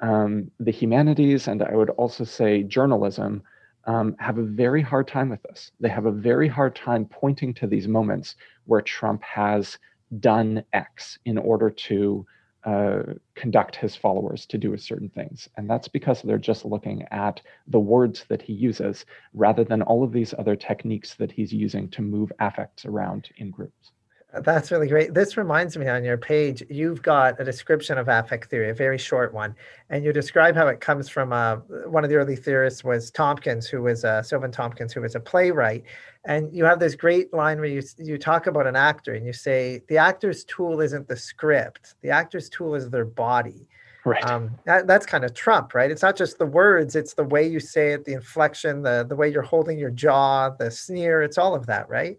[0.00, 3.42] um, the humanities, and I would also say journalism,
[3.84, 5.70] um, have a very hard time with this.
[5.80, 9.76] They have a very hard time pointing to these moments where Trump has
[10.20, 12.26] done X in order to
[12.64, 13.02] uh,
[13.34, 15.48] conduct his followers to do certain things.
[15.58, 20.02] And that's because they're just looking at the words that he uses rather than all
[20.02, 23.92] of these other techniques that he's using to move affects around in groups.
[24.40, 25.12] That's really great.
[25.12, 28.96] This reminds me on your page, you've got a description of affect theory, a very
[28.96, 29.54] short one,
[29.90, 33.66] and you describe how it comes from uh, one of the early theorists was Tomkins,
[33.66, 35.84] who was uh, Silvan Tomkins, who was a playwright.
[36.24, 39.34] And you have this great line where you, you talk about an actor and you
[39.34, 43.68] say, the actor's tool isn't the script, the actor's tool is their body.
[44.04, 44.24] Right.
[44.24, 45.90] Um, that, that's kind of Trump, right?
[45.90, 49.14] It's not just the words, it's the way you say it, the inflection, the, the
[49.14, 52.18] way you're holding your jaw, the sneer, it's all of that, right?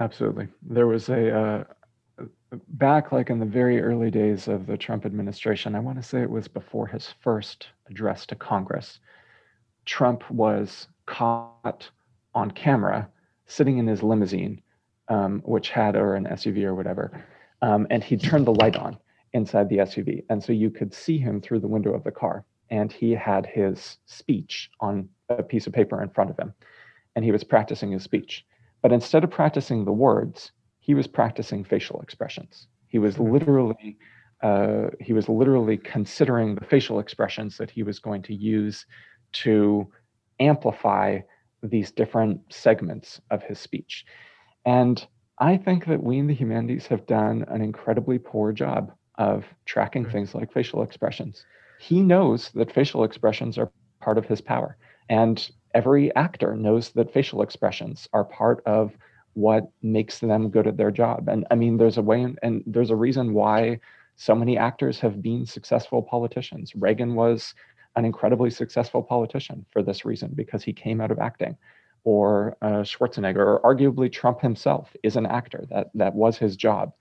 [0.00, 0.48] Absolutely.
[0.62, 1.64] There was a uh,
[2.70, 5.74] back like in the very early days of the Trump administration.
[5.74, 8.98] I want to say it was before his first address to Congress.
[9.84, 11.88] Trump was caught
[12.34, 13.08] on camera
[13.46, 14.62] sitting in his limousine,
[15.08, 17.22] um, which had or an SUV or whatever,
[17.60, 18.96] um, and he turned the light on
[19.34, 22.44] inside the SUV, and so you could see him through the window of the car.
[22.70, 26.54] And he had his speech on a piece of paper in front of him,
[27.16, 28.46] and he was practicing his speech
[28.82, 32.66] but instead of practicing the words, he was practicing facial expressions.
[32.88, 33.30] He was hmm.
[33.30, 33.96] literally
[34.42, 38.86] uh, he was literally considering the facial expressions that he was going to use
[39.32, 39.86] to
[40.38, 41.18] amplify
[41.62, 44.06] these different segments of his speech.
[44.64, 45.06] And
[45.38, 50.04] I think that we in the humanities have done an incredibly poor job of tracking
[50.04, 50.10] hmm.
[50.10, 51.44] things like facial expressions.
[51.78, 54.76] He knows that facial expressions are part of his power.
[55.08, 58.96] And every actor knows that facial expressions are part of
[59.34, 61.28] what makes them good at their job.
[61.28, 63.80] And I mean, there's a way, and there's a reason why
[64.16, 66.74] so many actors have been successful politicians.
[66.74, 67.54] Reagan was
[67.96, 71.56] an incredibly successful politician for this reason because he came out of acting.
[72.04, 75.64] Or uh, Schwarzenegger, or arguably Trump himself, is an actor.
[75.70, 76.92] That that was his job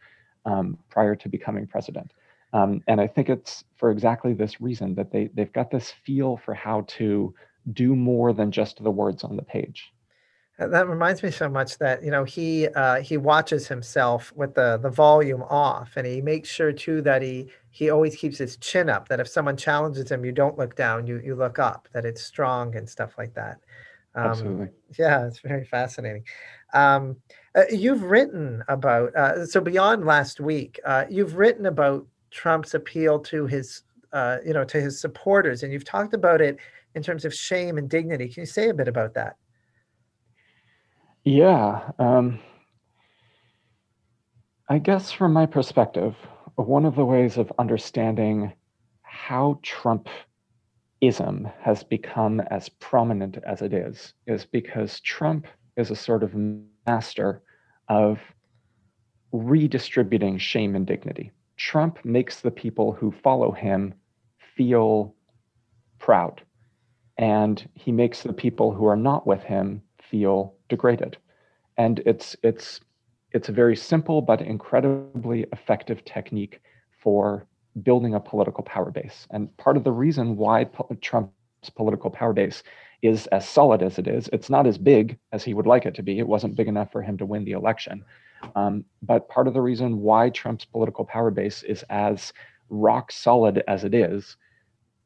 [0.46, 2.12] um, prior to becoming president.
[2.52, 6.38] Um, and I think it's for exactly this reason that they they've got this feel
[6.38, 7.34] for how to
[7.74, 9.92] do more than just the words on the page.
[10.60, 14.54] Uh, that reminds me so much that you know he uh, he watches himself with
[14.56, 18.58] the the volume off and he makes sure too that he he always keeps his
[18.58, 21.88] chin up that if someone challenges him you don't look down you you look up
[21.94, 23.58] that it's strong and stuff like that.
[24.16, 24.70] Um, absolutely.
[24.98, 26.24] yeah it's very fascinating.
[26.74, 27.16] Um,
[27.56, 33.18] uh, you've written about uh, so beyond last week uh, you've written about trump's appeal
[33.20, 36.58] to his uh, you know to his supporters and you've talked about it
[36.96, 38.28] in terms of shame and dignity.
[38.30, 39.36] Can you say a bit about that?
[41.24, 41.92] Yeah.
[42.00, 42.40] Um,
[44.68, 46.16] I guess from my perspective,
[46.56, 48.54] one of the ways of understanding
[49.02, 56.24] how Trumpism has become as prominent as it is is because Trump is a sort
[56.24, 56.36] of
[56.88, 57.42] master
[57.88, 58.20] of
[59.32, 61.32] redistributing shame and dignity.
[61.58, 63.94] Trump makes the people who follow him
[64.56, 65.16] feel
[66.00, 66.42] proud,
[67.20, 71.18] and he makes the people who are not with him feel degraded.
[71.78, 72.80] And it's it's
[73.34, 76.62] it's a very simple but incredibly effective technique
[77.04, 77.46] for
[77.84, 79.28] building a political power base.
[79.30, 80.64] And part of the reason why
[81.02, 82.64] Trump's political power base
[83.02, 85.96] is as solid as it is, it's not as big as he would like it
[85.96, 86.20] to be.
[86.20, 88.04] It wasn't big enough for him to win the election.
[88.56, 92.34] Um, but part of the reason why Trump's political power base is as
[92.70, 94.38] rock solid as it is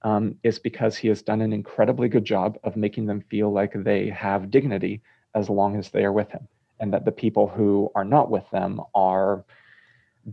[0.04, 3.74] um, is because he has done an incredibly good job of making them feel like
[3.76, 5.02] they have dignity
[5.36, 6.48] as long as they are with him,
[6.80, 9.46] and that the people who are not with them are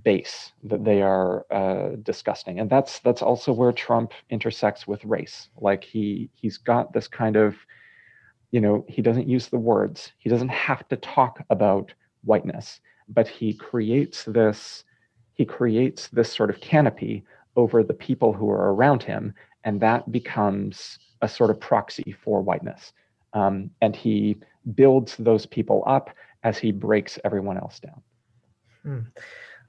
[0.05, 2.61] base that they are uh, disgusting.
[2.61, 5.49] And that's that's also where trump intersects with race.
[5.59, 7.57] Like he he's got this kind of
[8.51, 10.13] you know he doesn't use the words.
[10.19, 12.81] He doesn't have to talk about whiteness
[13.11, 14.85] but he creates this
[15.35, 17.25] he creates this sort of canopy
[17.57, 22.41] over the people who are around him and that becomes a sort of proxy for
[22.41, 22.93] whiteness
[23.33, 24.37] um, and he
[24.75, 26.11] builds those people up
[26.43, 28.03] as he breaks everyone else down
[28.83, 29.01] hmm.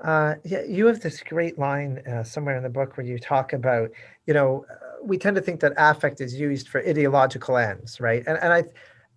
[0.04, 3.54] Uh, yeah, you have this great line uh, somewhere in the book where you talk
[3.54, 3.90] about,
[4.26, 8.24] you know, uh, we tend to think that affect is used for ideological ends, right?
[8.26, 8.64] And and I,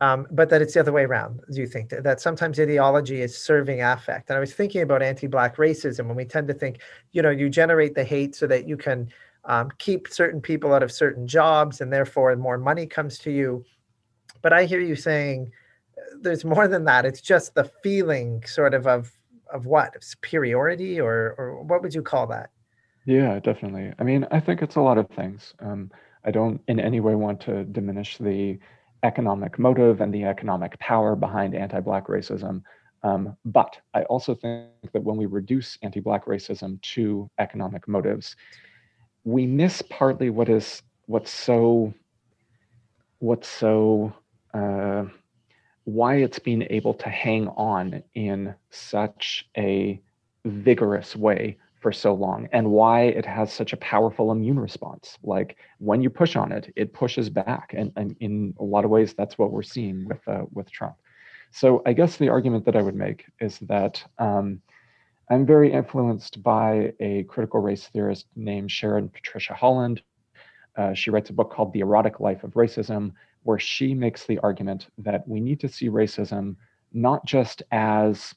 [0.00, 1.40] um, but that it's the other way around.
[1.50, 4.28] Do you think that, that sometimes ideology is serving affect?
[4.28, 6.80] And I was thinking about anti-black racism, when we tend to think,
[7.12, 9.08] you know, you generate the hate so that you can
[9.46, 13.64] um, keep certain people out of certain jobs, and therefore more money comes to you.
[14.42, 15.52] But I hear you saying
[15.98, 17.04] uh, there's more than that.
[17.04, 19.12] It's just the feeling, sort of, of
[19.52, 20.02] of what?
[20.02, 22.50] Superiority or or what would you call that?
[23.06, 23.92] Yeah definitely.
[23.98, 25.54] I mean i think it's a lot of things.
[25.60, 25.90] Um,
[26.24, 28.58] i don't in any way want to diminish the
[29.02, 32.62] economic motive and the economic power behind anti-black racism.
[33.02, 38.36] Um, but i also think that when we reduce anti-black racism to economic motives
[39.24, 41.92] we miss partly what is what's so
[43.18, 44.12] what's so
[44.52, 45.04] uh,
[45.84, 50.00] why it's been able to hang on in such a
[50.44, 55.18] vigorous way for so long and why it has such a powerful immune response.
[55.22, 57.74] Like when you push on it, it pushes back.
[57.76, 60.94] And, and in a lot of ways, that's what we're seeing with, uh, with Trump.
[61.50, 64.62] So I guess the argument that I would make is that um,
[65.30, 70.02] I'm very influenced by a critical race theorist named Sharon Patricia Holland.
[70.76, 74.38] Uh, she writes a book called The Erotic Life of Racism, where she makes the
[74.40, 76.56] argument that we need to see racism
[76.92, 78.34] not just as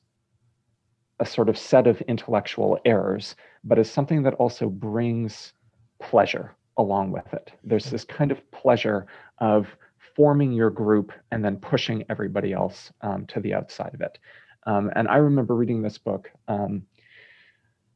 [1.19, 5.54] a sort of set of intellectual errors, but as something that also brings
[6.00, 7.52] pleasure along with it.
[7.63, 9.08] There's this kind of pleasure
[9.39, 9.67] of
[10.15, 14.19] forming your group and then pushing everybody else um, to the outside of it.
[14.67, 16.30] Um, and I remember reading this book.
[16.47, 16.84] Um,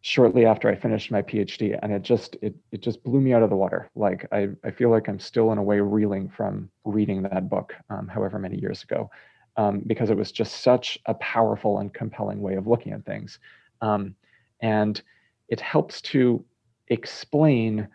[0.01, 3.43] shortly after I finished my PhD, and it just it it just blew me out
[3.43, 3.89] of the water.
[3.95, 7.75] Like I I feel like I'm still in a way reeling from reading that book,
[7.89, 9.09] um, however many years ago,
[9.57, 13.39] um, because it was just such a powerful and compelling way of looking at things,
[13.81, 14.15] um,
[14.61, 15.01] and
[15.49, 16.43] it helps to
[16.87, 17.87] explain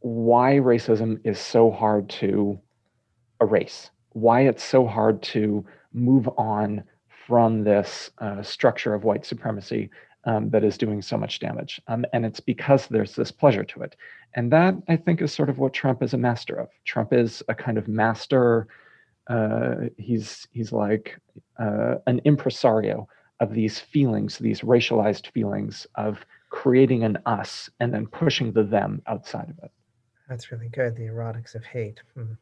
[0.00, 2.58] why racism is so hard to
[3.40, 6.82] erase, why it's so hard to move on
[7.26, 9.90] from this uh, structure of white supremacy
[10.24, 11.80] um, that is doing so much damage.
[11.88, 13.96] Um, and it's because there's this pleasure to it.
[14.34, 16.68] And that, I think, is sort of what Trump is a master of.
[16.84, 18.66] Trump is a kind of master.
[19.28, 21.18] Uh, he's he's like
[21.58, 23.08] uh, an impresario
[23.40, 29.02] of these feelings, these racialized feelings of creating an us and then pushing the them
[29.06, 29.70] outside of it.
[30.28, 30.96] That's really good.
[30.96, 32.00] The erotics of hate.
[32.14, 32.34] Hmm.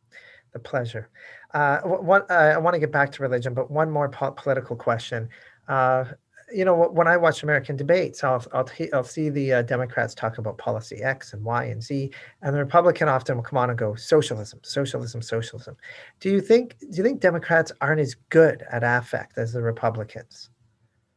[0.52, 1.08] The pleasure.
[1.54, 4.76] Uh, one, uh, I want to get back to religion, but one more po- political
[4.76, 5.28] question.
[5.66, 6.04] Uh,
[6.52, 10.38] you know, when I watch American debates, I'll I'll, I'll see the uh, Democrats talk
[10.38, 12.10] about policy X and Y and Z,
[12.42, 15.76] and the Republican often will come on and go socialism, socialism, socialism.
[16.20, 20.50] Do you think do you think Democrats aren't as good at affect as the Republicans?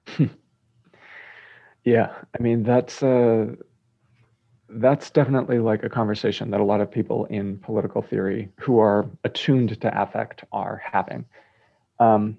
[1.84, 3.48] yeah, I mean that's uh,
[4.70, 9.09] that's definitely like a conversation that a lot of people in political theory who are
[9.24, 11.26] attuned to affect are having.
[11.99, 12.38] Um,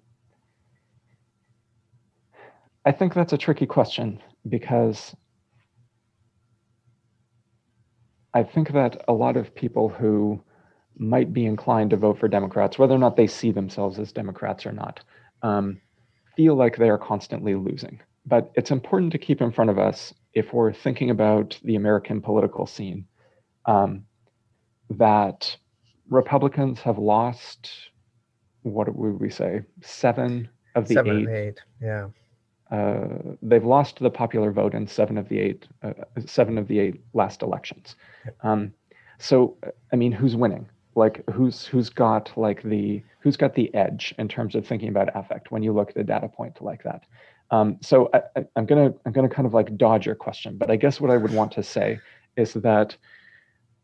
[2.84, 5.14] I think that's a tricky question because
[8.34, 10.40] I think that a lot of people who
[10.98, 14.66] might be inclined to vote for Democrats, whether or not they see themselves as Democrats
[14.66, 15.00] or not,
[15.42, 15.80] um,
[16.36, 18.00] feel like they are constantly losing.
[18.26, 22.20] But it's important to keep in front of us if we're thinking about the American
[22.20, 23.07] political scene
[23.64, 24.05] um,
[24.91, 25.57] that
[26.11, 27.70] Republicans have lost,
[28.61, 31.26] what would we say, seven of the Seven eight.
[31.26, 31.61] and eight.
[31.80, 32.09] Yeah.
[32.70, 35.95] Uh, they've lost the popular vote in seven of the eight, uh,
[36.26, 37.97] seven of the eight last elections.
[38.43, 38.74] Um,
[39.18, 39.57] so,
[39.91, 40.68] I mean, who's winning?
[40.95, 45.09] Like, who's who's got like the who's got the edge in terms of thinking about
[45.14, 47.05] affect when you look at a data point like that?
[47.51, 50.76] Um, so, I, I'm gonna I'm gonna kind of like dodge your question, but I
[50.76, 52.01] guess what I would want to say
[52.36, 52.97] is that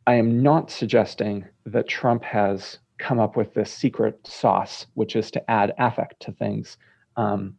[0.06, 5.30] I am not suggesting that Trump has come up with this secret sauce, which is
[5.32, 6.76] to add affect to things.
[7.16, 7.56] Um,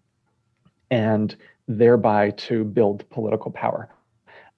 [0.94, 1.36] and
[1.68, 3.90] thereby to build political power.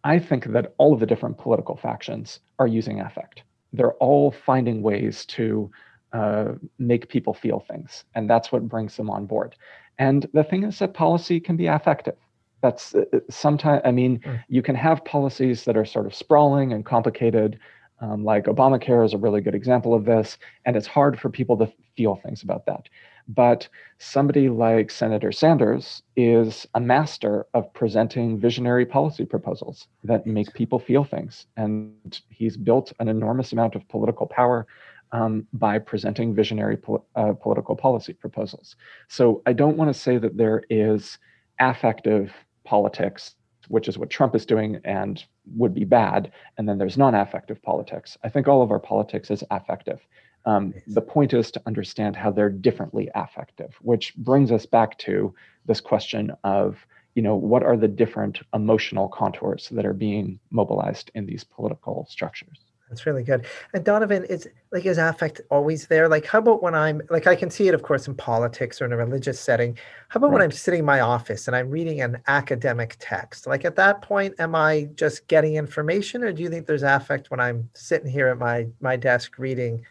[0.03, 3.43] I think that all of the different political factions are using affect.
[3.71, 5.71] They're all finding ways to
[6.13, 9.55] uh, make people feel things, and that's what brings them on board.
[9.97, 12.15] And the thing is that policy can be affective.
[12.61, 14.43] That's uh, sometimes, I mean, mm.
[14.47, 17.59] you can have policies that are sort of sprawling and complicated,
[18.01, 21.57] um, like Obamacare is a really good example of this, and it's hard for people
[21.57, 22.89] to feel things about that.
[23.27, 23.67] But
[23.97, 30.77] somebody like Senator Sanders is a master of presenting visionary policy proposals that make people
[30.77, 31.47] feel things.
[31.57, 34.67] And he's built an enormous amount of political power
[35.11, 38.75] um, by presenting visionary pol- uh, political policy proposals.
[39.07, 41.17] So I don't want to say that there is
[41.59, 42.33] affective
[42.63, 43.35] politics,
[43.67, 45.23] which is what Trump is doing and
[45.55, 48.17] would be bad, and then there's non affective politics.
[48.23, 49.99] I think all of our politics is affective.
[50.45, 55.33] Um, the point is to understand how they're differently affective, which brings us back to
[55.65, 56.85] this question of,
[57.15, 62.05] you know, what are the different emotional contours that are being mobilized in these political
[62.09, 62.59] structures?
[62.89, 63.45] That's really good.
[63.73, 66.07] And Donovan, is like is affect always there?
[66.07, 68.85] Like, how about when I'm like I can see it, of course, in politics or
[68.85, 69.77] in a religious setting.
[70.09, 70.33] How about right.
[70.33, 73.47] when I'm sitting in my office and I'm reading an academic text?
[73.47, 77.31] Like at that point, am I just getting information, or do you think there's affect
[77.31, 79.83] when I'm sitting here at my my desk reading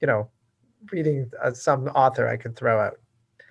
[0.00, 0.28] you know,
[0.90, 2.98] reading uh, some author I could throw out.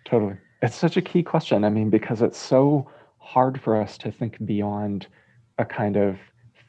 [0.05, 0.35] Totally.
[0.61, 1.63] It's such a key question.
[1.63, 2.89] I mean, because it's so
[3.19, 5.07] hard for us to think beyond
[5.57, 6.17] a kind of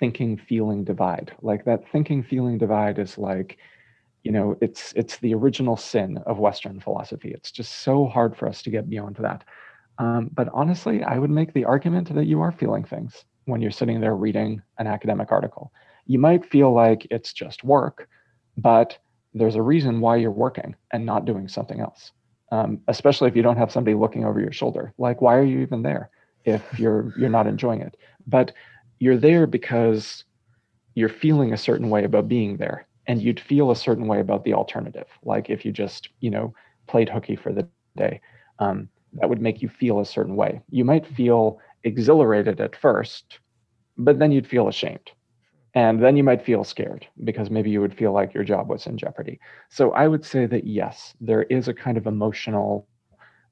[0.00, 1.32] thinking feeling divide.
[1.42, 3.58] Like that thinking feeling divide is like,
[4.24, 7.30] you know, it's it's the original sin of Western philosophy.
[7.32, 9.44] It's just so hard for us to get beyond that.
[9.98, 13.70] Um, but honestly, I would make the argument that you are feeling things when you're
[13.70, 15.72] sitting there reading an academic article.
[16.06, 18.08] You might feel like it's just work,
[18.56, 18.98] but
[19.34, 22.12] there's a reason why you're working and not doing something else.
[22.52, 24.92] Um, especially if you don't have somebody looking over your shoulder.
[24.98, 26.10] Like, why are you even there
[26.44, 27.96] if you're you're not enjoying it?
[28.26, 28.52] But
[29.00, 30.24] you're there because
[30.94, 34.44] you're feeling a certain way about being there, and you'd feel a certain way about
[34.44, 35.06] the alternative.
[35.24, 36.54] Like if you just you know
[36.88, 38.20] played hooky for the day,
[38.58, 40.60] um, that would make you feel a certain way.
[40.70, 43.40] You might feel exhilarated at first,
[43.98, 45.10] but then you'd feel ashamed
[45.74, 48.86] and then you might feel scared because maybe you would feel like your job was
[48.86, 49.38] in jeopardy.
[49.70, 52.88] So I would say that yes, there is a kind of emotional,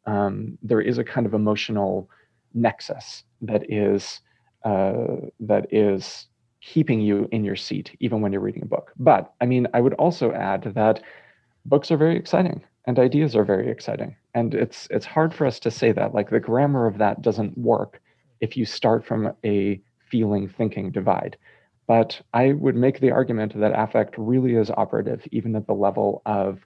[0.07, 2.09] um, there is a kind of emotional
[2.55, 4.20] nexus that is
[4.64, 6.26] uh, that is
[6.61, 8.92] keeping you in your seat even when you're reading a book.
[8.98, 11.02] But I mean, I would also add that
[11.64, 15.59] books are very exciting and ideas are very exciting, and it's it's hard for us
[15.61, 16.14] to say that.
[16.14, 18.00] Like the grammar of that doesn't work
[18.40, 19.80] if you start from a
[20.11, 21.36] feeling thinking divide
[21.88, 26.22] but I would make the argument that affect really is operative, even at the level
[26.26, 26.61] of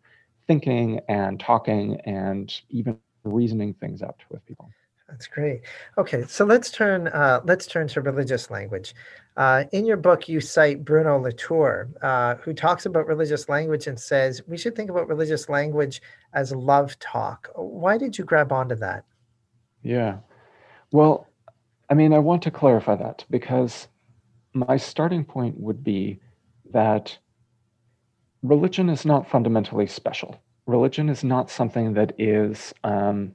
[0.48, 4.68] thinking and talking and even reasoning things out with people.
[5.12, 5.60] That's great.
[5.98, 8.94] Okay, so let's turn uh, let's turn to religious language.
[9.36, 14.00] Uh, in your book, you cite Bruno Latour, uh, who talks about religious language and
[14.00, 16.00] says we should think about religious language
[16.32, 17.50] as love talk.
[17.54, 19.04] Why did you grab onto that?
[19.82, 20.18] Yeah,
[20.92, 21.26] well,
[21.90, 23.88] I mean, I want to clarify that because
[24.54, 26.20] my starting point would be
[26.72, 27.18] that
[28.42, 30.40] religion is not fundamentally special.
[30.66, 33.34] Religion is not something that is um,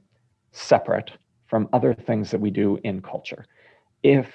[0.50, 1.12] separate
[1.48, 3.46] from other things that we do in culture.
[4.02, 4.28] If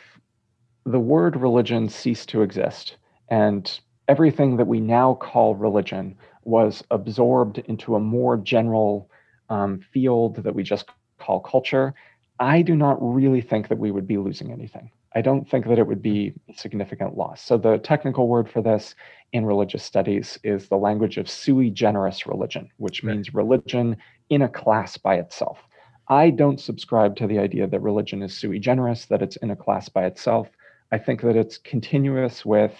[0.85, 2.97] the word religion ceased to exist
[3.29, 9.09] and everything that we now call religion was absorbed into a more general
[9.49, 10.89] um, field that we just
[11.19, 11.93] call culture,
[12.39, 14.91] I do not really think that we would be losing anything.
[15.15, 17.41] I don't think that it would be a significant loss.
[17.41, 18.95] So the technical word for this
[19.31, 23.97] in religious studies is the language of sui generis religion, which means religion
[24.29, 25.59] in a class by itself.
[26.07, 29.55] I don't subscribe to the idea that religion is sui generis, that it's in a
[29.55, 30.49] class by itself.
[30.91, 32.73] I think that it's continuous with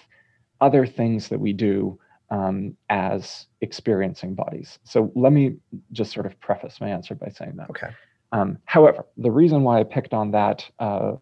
[0.62, 2.00] other things that we do
[2.30, 4.80] um, as experiencing bodies.
[4.84, 5.56] So let me
[5.92, 7.70] just sort of preface my answer by saying that.
[7.70, 7.90] Okay.
[8.32, 11.14] Um, however, the reason why I picked on that uh,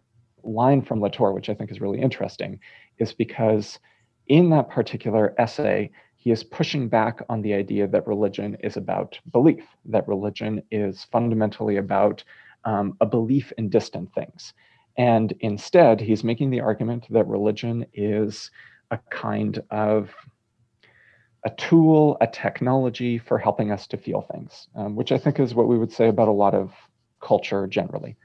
[0.42, 2.58] line from Latour, which I think is really interesting,
[2.98, 3.78] is because
[4.26, 5.90] in that particular essay,
[6.22, 11.02] he is pushing back on the idea that religion is about belief, that religion is
[11.10, 12.22] fundamentally about
[12.64, 14.54] um, a belief in distant things.
[14.96, 18.52] And instead, he's making the argument that religion is
[18.92, 20.10] a kind of
[21.44, 25.56] a tool, a technology for helping us to feel things, um, which I think is
[25.56, 26.70] what we would say about a lot of
[27.20, 28.16] culture generally.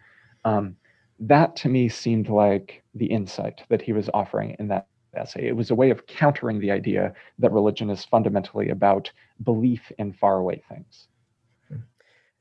[0.45, 0.75] Um,
[1.19, 4.85] that to me seemed like the insight that he was offering in that
[5.17, 5.47] essay.
[5.47, 9.11] It was a way of countering the idea that religion is fundamentally about
[9.43, 11.07] belief in faraway things.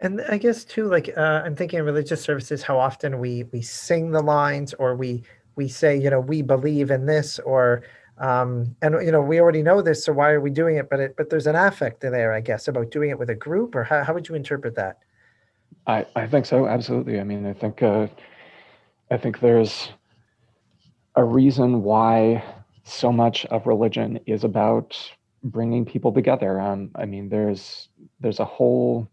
[0.01, 3.63] And I guess too, like uh, I'm thinking of religious services, how often we we
[3.63, 5.23] sing the lines or we
[5.55, 7.83] we say, you know, we believe in this or
[8.19, 10.91] um, and you know we already know this, so why are we doing it?
[10.91, 13.75] But it but there's an affect there, I guess, about doing it with a group,
[13.75, 14.99] or how, how would you interpret that?
[15.87, 17.21] I, I think so, absolutely.
[17.21, 18.09] I mean, I think uh,
[19.11, 19.91] I think there's
[21.15, 22.43] a reason why
[22.87, 24.97] so much of religion is about
[25.43, 26.61] bringing people together.
[26.61, 27.89] Um, I mean, there's
[28.21, 29.09] there's a whole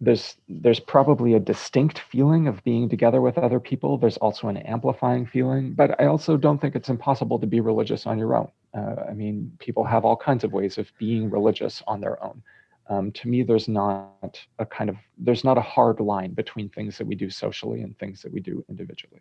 [0.00, 3.98] there's there's probably a distinct feeling of being together with other people.
[3.98, 8.06] There's also an amplifying feeling, but I also don't think it's impossible to be religious
[8.06, 8.50] on your own.
[8.74, 12.42] Uh, I mean, people have all kinds of ways of being religious on their own
[12.90, 16.98] um, to me there's not a kind of there's not a hard line between things
[16.98, 19.20] that we do socially and things that we do individually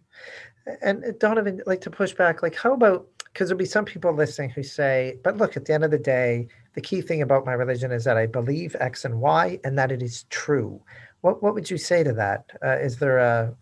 [0.81, 4.13] and uh, donovan like to push back like how about because there'll be some people
[4.13, 7.45] listening who say but look at the end of the day the key thing about
[7.45, 10.81] my religion is that i believe x and y and that it is true.
[11.21, 12.45] What what would you say to that?
[12.63, 13.53] Uh, is there a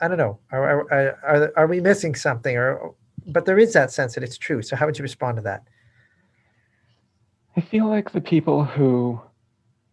[0.00, 2.94] i don't know are, are, are, are we missing something or
[3.26, 4.62] but there is that sense that it's true.
[4.62, 5.62] So how would you respond to that?
[7.56, 9.20] I feel like the people who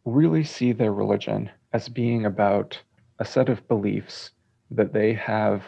[0.05, 2.79] really see their religion as being about
[3.19, 4.31] a set of beliefs
[4.71, 5.63] that they have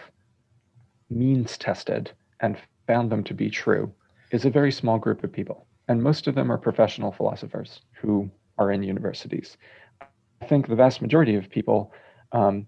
[1.10, 2.58] means tested and
[2.88, 3.92] found them to be true
[4.32, 5.68] is a very small group of people.
[5.88, 9.58] And most of them are professional philosophers who are in universities.
[10.02, 11.94] I think the vast majority of people
[12.32, 12.68] um,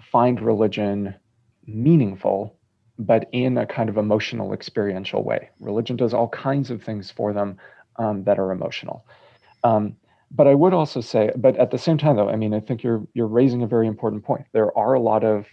[0.00, 1.14] find religion
[1.66, 2.56] meaningful,
[2.98, 5.50] but in a kind of emotional, experiential way.
[5.60, 7.58] Religion does all kinds of things for them
[7.96, 9.04] um, that are emotional.
[9.64, 9.96] Um,
[10.30, 12.82] but I would also say, but at the same time, though, I mean, I think
[12.82, 14.46] you're you're raising a very important point.
[14.52, 15.46] There are a lot of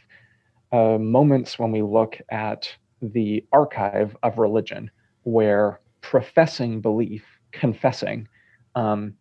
[0.72, 2.70] uh, moments when we look at
[3.02, 4.90] the archive of religion
[5.24, 8.28] where professing belief, confessing,
[8.76, 9.14] um,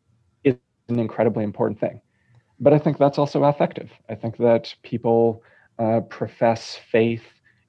[0.45, 0.57] is
[0.89, 2.01] an incredibly important thing.
[2.61, 3.91] But I think that's also affective.
[4.09, 5.43] I think that people
[5.79, 7.25] uh, profess faith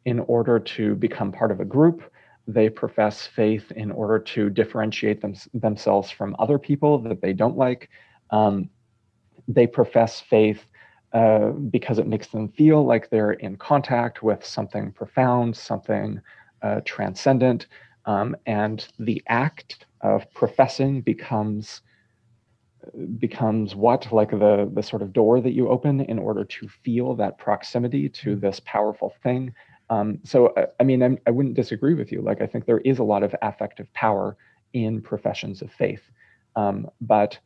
[0.06, 2.04] in order to become part of a group
[2.48, 7.58] they profess faith in order to differentiate them, themselves from other people that they don't
[7.58, 7.90] like.
[8.30, 8.70] Um,
[9.48, 10.66] they profess faith
[11.16, 16.22] uh, because it makes them feel like they're in contact with something profound, something
[16.62, 17.68] uh, transcendent.
[18.06, 21.82] Um, and the act of professing becomes
[23.18, 27.16] becomes what like the the sort of door that you open in order to feel
[27.16, 29.52] that proximity to this powerful thing
[29.90, 32.22] um, so, uh, I mean, I'm, I would not disagree with you.
[32.22, 34.38] Like, I think there is a lot of affective power
[34.74, 36.02] in professions of faith.
[36.56, 37.38] Um, but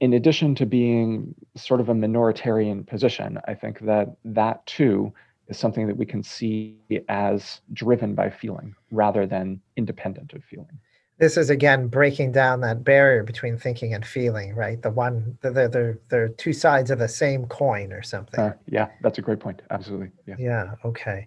[0.00, 5.12] in addition to being sort of a minoritarian position, I think that that too
[5.48, 6.78] is something that we can see
[7.08, 10.78] as driven by feeling rather than independent of feeling.
[11.18, 14.82] This is again breaking down that barrier between thinking and feeling, right?
[14.82, 18.40] The one, they're, they're, they're two sides of the same coin or something.
[18.40, 19.62] Uh, yeah, that's a great point.
[19.70, 20.10] Absolutely.
[20.26, 20.34] Yeah.
[20.38, 20.74] Yeah.
[20.84, 21.26] Okay.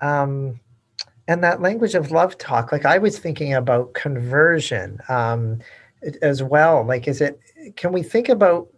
[0.00, 0.58] Um,
[1.28, 5.58] and that language of love talk, like I was thinking about conversion um,
[6.22, 6.84] as well.
[6.84, 7.40] Like, is it,
[7.76, 8.68] can we think about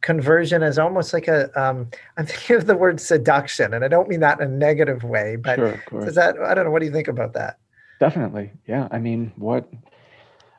[0.00, 4.08] conversion as almost like a um i'm thinking of the word seduction and i don't
[4.08, 6.86] mean that in a negative way but sure, is that i don't know what do
[6.86, 7.58] you think about that
[7.98, 8.52] Definitely.
[8.66, 8.88] Yeah.
[8.90, 9.68] I mean, what,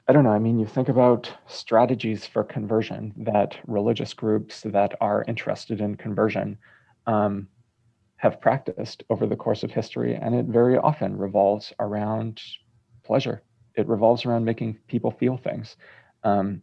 [0.07, 0.32] I don't know.
[0.32, 5.95] I mean, you think about strategies for conversion that religious groups that are interested in
[5.95, 6.57] conversion
[7.07, 7.47] um,
[8.17, 12.41] have practiced over the course of history, and it very often revolves around
[13.05, 13.41] pleasure.
[13.76, 15.78] It revolves around making people feel things.
[16.24, 16.61] Um,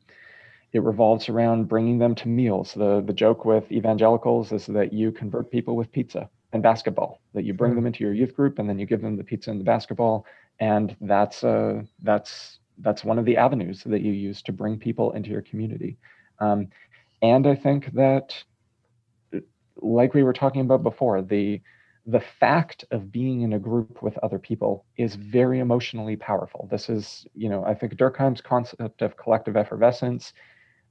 [0.72, 2.74] it revolves around bringing them to meals.
[2.74, 7.20] The the joke with evangelicals is that you convert people with pizza and basketball.
[7.34, 7.76] That you bring hmm.
[7.76, 10.26] them into your youth group, and then you give them the pizza and the basketball,
[10.60, 15.12] and that's uh, that's that's one of the avenues that you use to bring people
[15.12, 15.96] into your community.
[16.40, 16.68] Um,
[17.22, 18.34] and I think that,
[19.76, 21.60] like we were talking about before, the
[22.06, 26.68] the fact of being in a group with other people is very emotionally powerful.
[26.70, 30.32] This is, you know, I think Durkheim's concept of collective effervescence.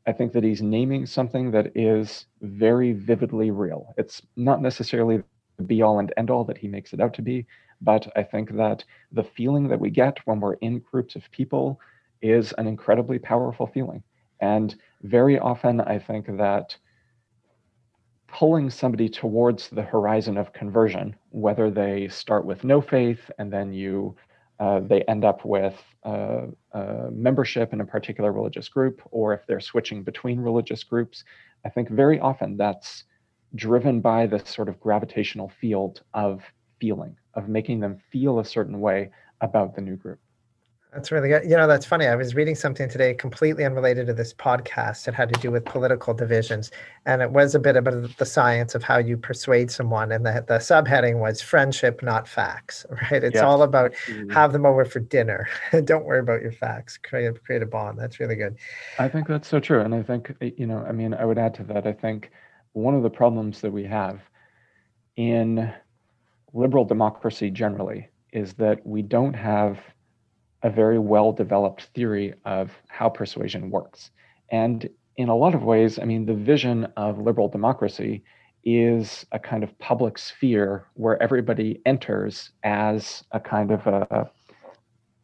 [0.06, 3.94] I think that he's naming something that is very vividly real.
[3.98, 5.24] It's not necessarily
[5.58, 7.46] the be all and end all that he makes it out to be,
[7.82, 11.80] but I think that the feeling that we get when we're in groups of people
[12.22, 14.04] is an incredibly powerful feeling.
[14.42, 16.76] And very often, I think that
[18.28, 23.74] pulling somebody towards the horizon of conversion, whether they start with no faith and then
[23.74, 24.16] you
[24.60, 29.42] uh, they end up with uh, uh, membership in a particular religious group, or if
[29.48, 31.26] they're switching between religious groups,
[31.66, 33.04] I think very often that's
[33.56, 36.42] driven by this sort of gravitational field of
[36.80, 39.10] feeling, of making them feel a certain way
[39.42, 40.20] about the new group.
[40.96, 41.44] That's really good.
[41.44, 42.08] You know, that's funny.
[42.08, 45.10] I was reading something today completely unrelated to this podcast.
[45.10, 46.72] It had to do with political divisions.
[47.06, 50.14] And it was a bit about the science of how you persuade someone.
[50.14, 53.26] And the, the subheading was friendship, not facts, right?
[53.26, 54.30] It's all about mm-hmm.
[54.30, 55.50] have them over for dinner.
[55.84, 56.98] Don't worry about your facts.
[56.98, 58.00] Create, create a bond.
[58.00, 58.56] That's really good.
[58.98, 59.82] I think that's so true.
[59.82, 61.86] And I think, you know, I mean, I would add to that.
[61.86, 62.32] I think
[62.72, 64.22] one of the problems that we have
[65.18, 65.74] in
[66.54, 69.78] liberal democracy generally is that we don't have
[70.66, 74.10] a very well developed theory of how persuasion works.
[74.50, 78.24] And in a lot of ways, I mean, the vision of liberal democracy
[78.64, 84.28] is a kind of public sphere where everybody enters as a kind of a,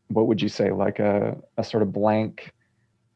[0.09, 2.53] what would you say, like a, a sort of blank,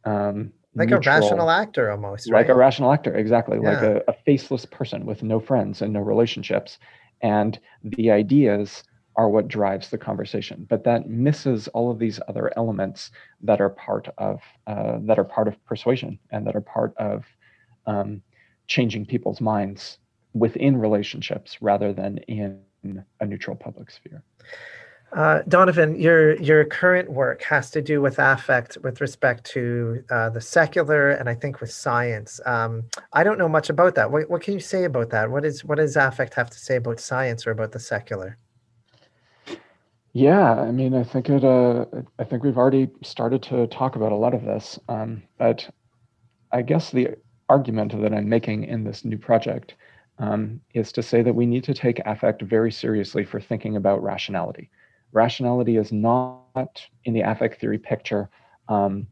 [0.05, 2.39] um, like neutral, a rational actor almost, right?
[2.39, 3.59] Like a rational actor, exactly.
[3.61, 3.69] Yeah.
[3.69, 6.80] Like a, a faceless person with no friends and no relationships.
[7.21, 8.84] And the ideas
[9.18, 13.11] are what drives the conversation but that misses all of these other elements
[13.41, 17.26] that are part of uh, that are part of persuasion and that are part of
[17.86, 18.22] um,
[18.68, 19.99] changing people's minds
[20.34, 22.59] within relationships rather than in
[23.20, 24.24] a neutral public sphere
[25.13, 30.30] uh, Donovan, your your current work has to do with affect with respect to uh,
[30.30, 32.41] the secular and I think with science.
[32.45, 34.11] Um, I don't know much about that.
[34.11, 35.32] What, what can you say about that?
[35.32, 38.38] What is what does affect have to say about science or about the secular?
[40.16, 41.43] Yeah, I mean, I think it.
[41.43, 41.86] Uh,
[42.18, 45.70] I think we've already started to talk about a lot of this, um, but
[46.53, 47.09] I guess the
[47.49, 49.76] argument that I'm making in this new project
[50.18, 54.01] um, is to say that we need to take affect very seriously for thinking about
[54.01, 54.70] rationality.
[55.11, 58.30] Rationality is not in the affect theory picture
[58.70, 59.07] um,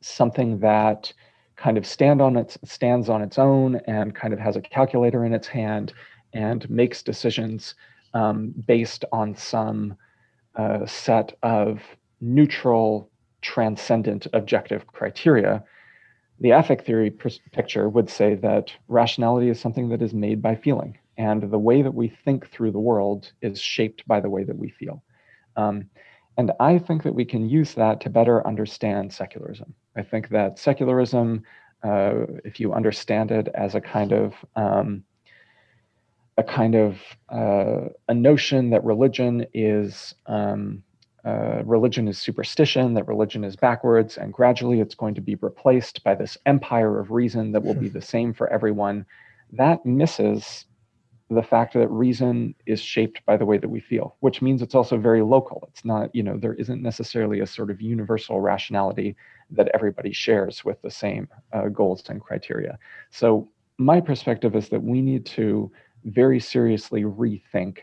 [0.00, 1.12] something that
[1.54, 5.24] kind of stand on its stands on its own and kind of has a calculator
[5.24, 5.92] in its hand
[6.32, 7.76] and makes decisions
[8.14, 9.96] um, based on some
[10.56, 11.80] a set of
[12.20, 13.10] neutral,
[13.42, 15.62] transcendent, objective criteria,
[16.40, 17.10] the affect theory
[17.52, 21.82] picture would say that rationality is something that is made by feeling, and the way
[21.82, 25.02] that we think through the world is shaped by the way that we feel.
[25.56, 25.88] Um,
[26.36, 29.72] and I think that we can use that to better understand secularism.
[29.96, 31.44] I think that secularism,
[31.84, 35.04] uh, if you understand it as a kind of um,
[36.36, 40.82] a kind of uh, a notion that religion is um,
[41.24, 46.04] uh, religion is superstition, that religion is backwards, and gradually it's going to be replaced
[46.04, 49.06] by this empire of reason that will be the same for everyone.
[49.52, 50.66] That misses
[51.30, 54.74] the fact that reason is shaped by the way that we feel, which means it's
[54.74, 55.66] also very local.
[55.70, 59.16] It's not, you know, there isn't necessarily a sort of universal rationality
[59.50, 62.78] that everybody shares with the same uh, goals and criteria.
[63.10, 65.72] So, my perspective is that we need to
[66.04, 67.78] very seriously rethink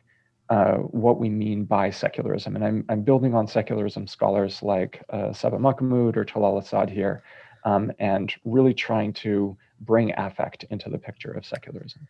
[0.49, 2.55] uh, what we mean by secularism.
[2.55, 7.24] And I'm, I'm building on secularism scholars like uh, Saba Mahmood or Talal Asad here,
[7.63, 12.07] um, and really trying to bring affect into the picture of secularism.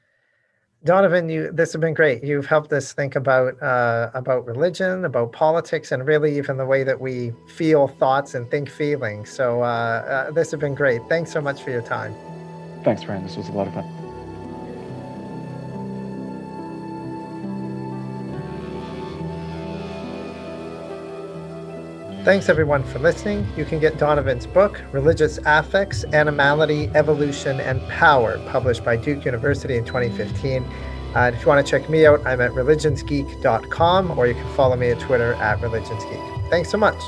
[0.83, 2.23] Donovan, you this has been great.
[2.23, 6.83] You've helped us think about uh, about religion, about politics, and really even the way
[6.83, 9.29] that we feel thoughts and think feelings.
[9.29, 11.01] So uh, uh, this has been great.
[11.07, 12.15] Thanks so much for your time.
[12.83, 13.21] Thanks, Brian.
[13.21, 14.00] This was a lot of fun.
[22.23, 23.47] Thanks everyone for listening.
[23.57, 29.75] You can get Donovan's book, Religious Affects, Animality, Evolution, and Power, published by Duke University
[29.75, 30.63] in 2015.
[31.15, 34.75] Uh, if you want to check me out, I'm at religionsgeek.com or you can follow
[34.75, 36.49] me at Twitter at religionsgeek.
[36.51, 37.01] Thanks so much.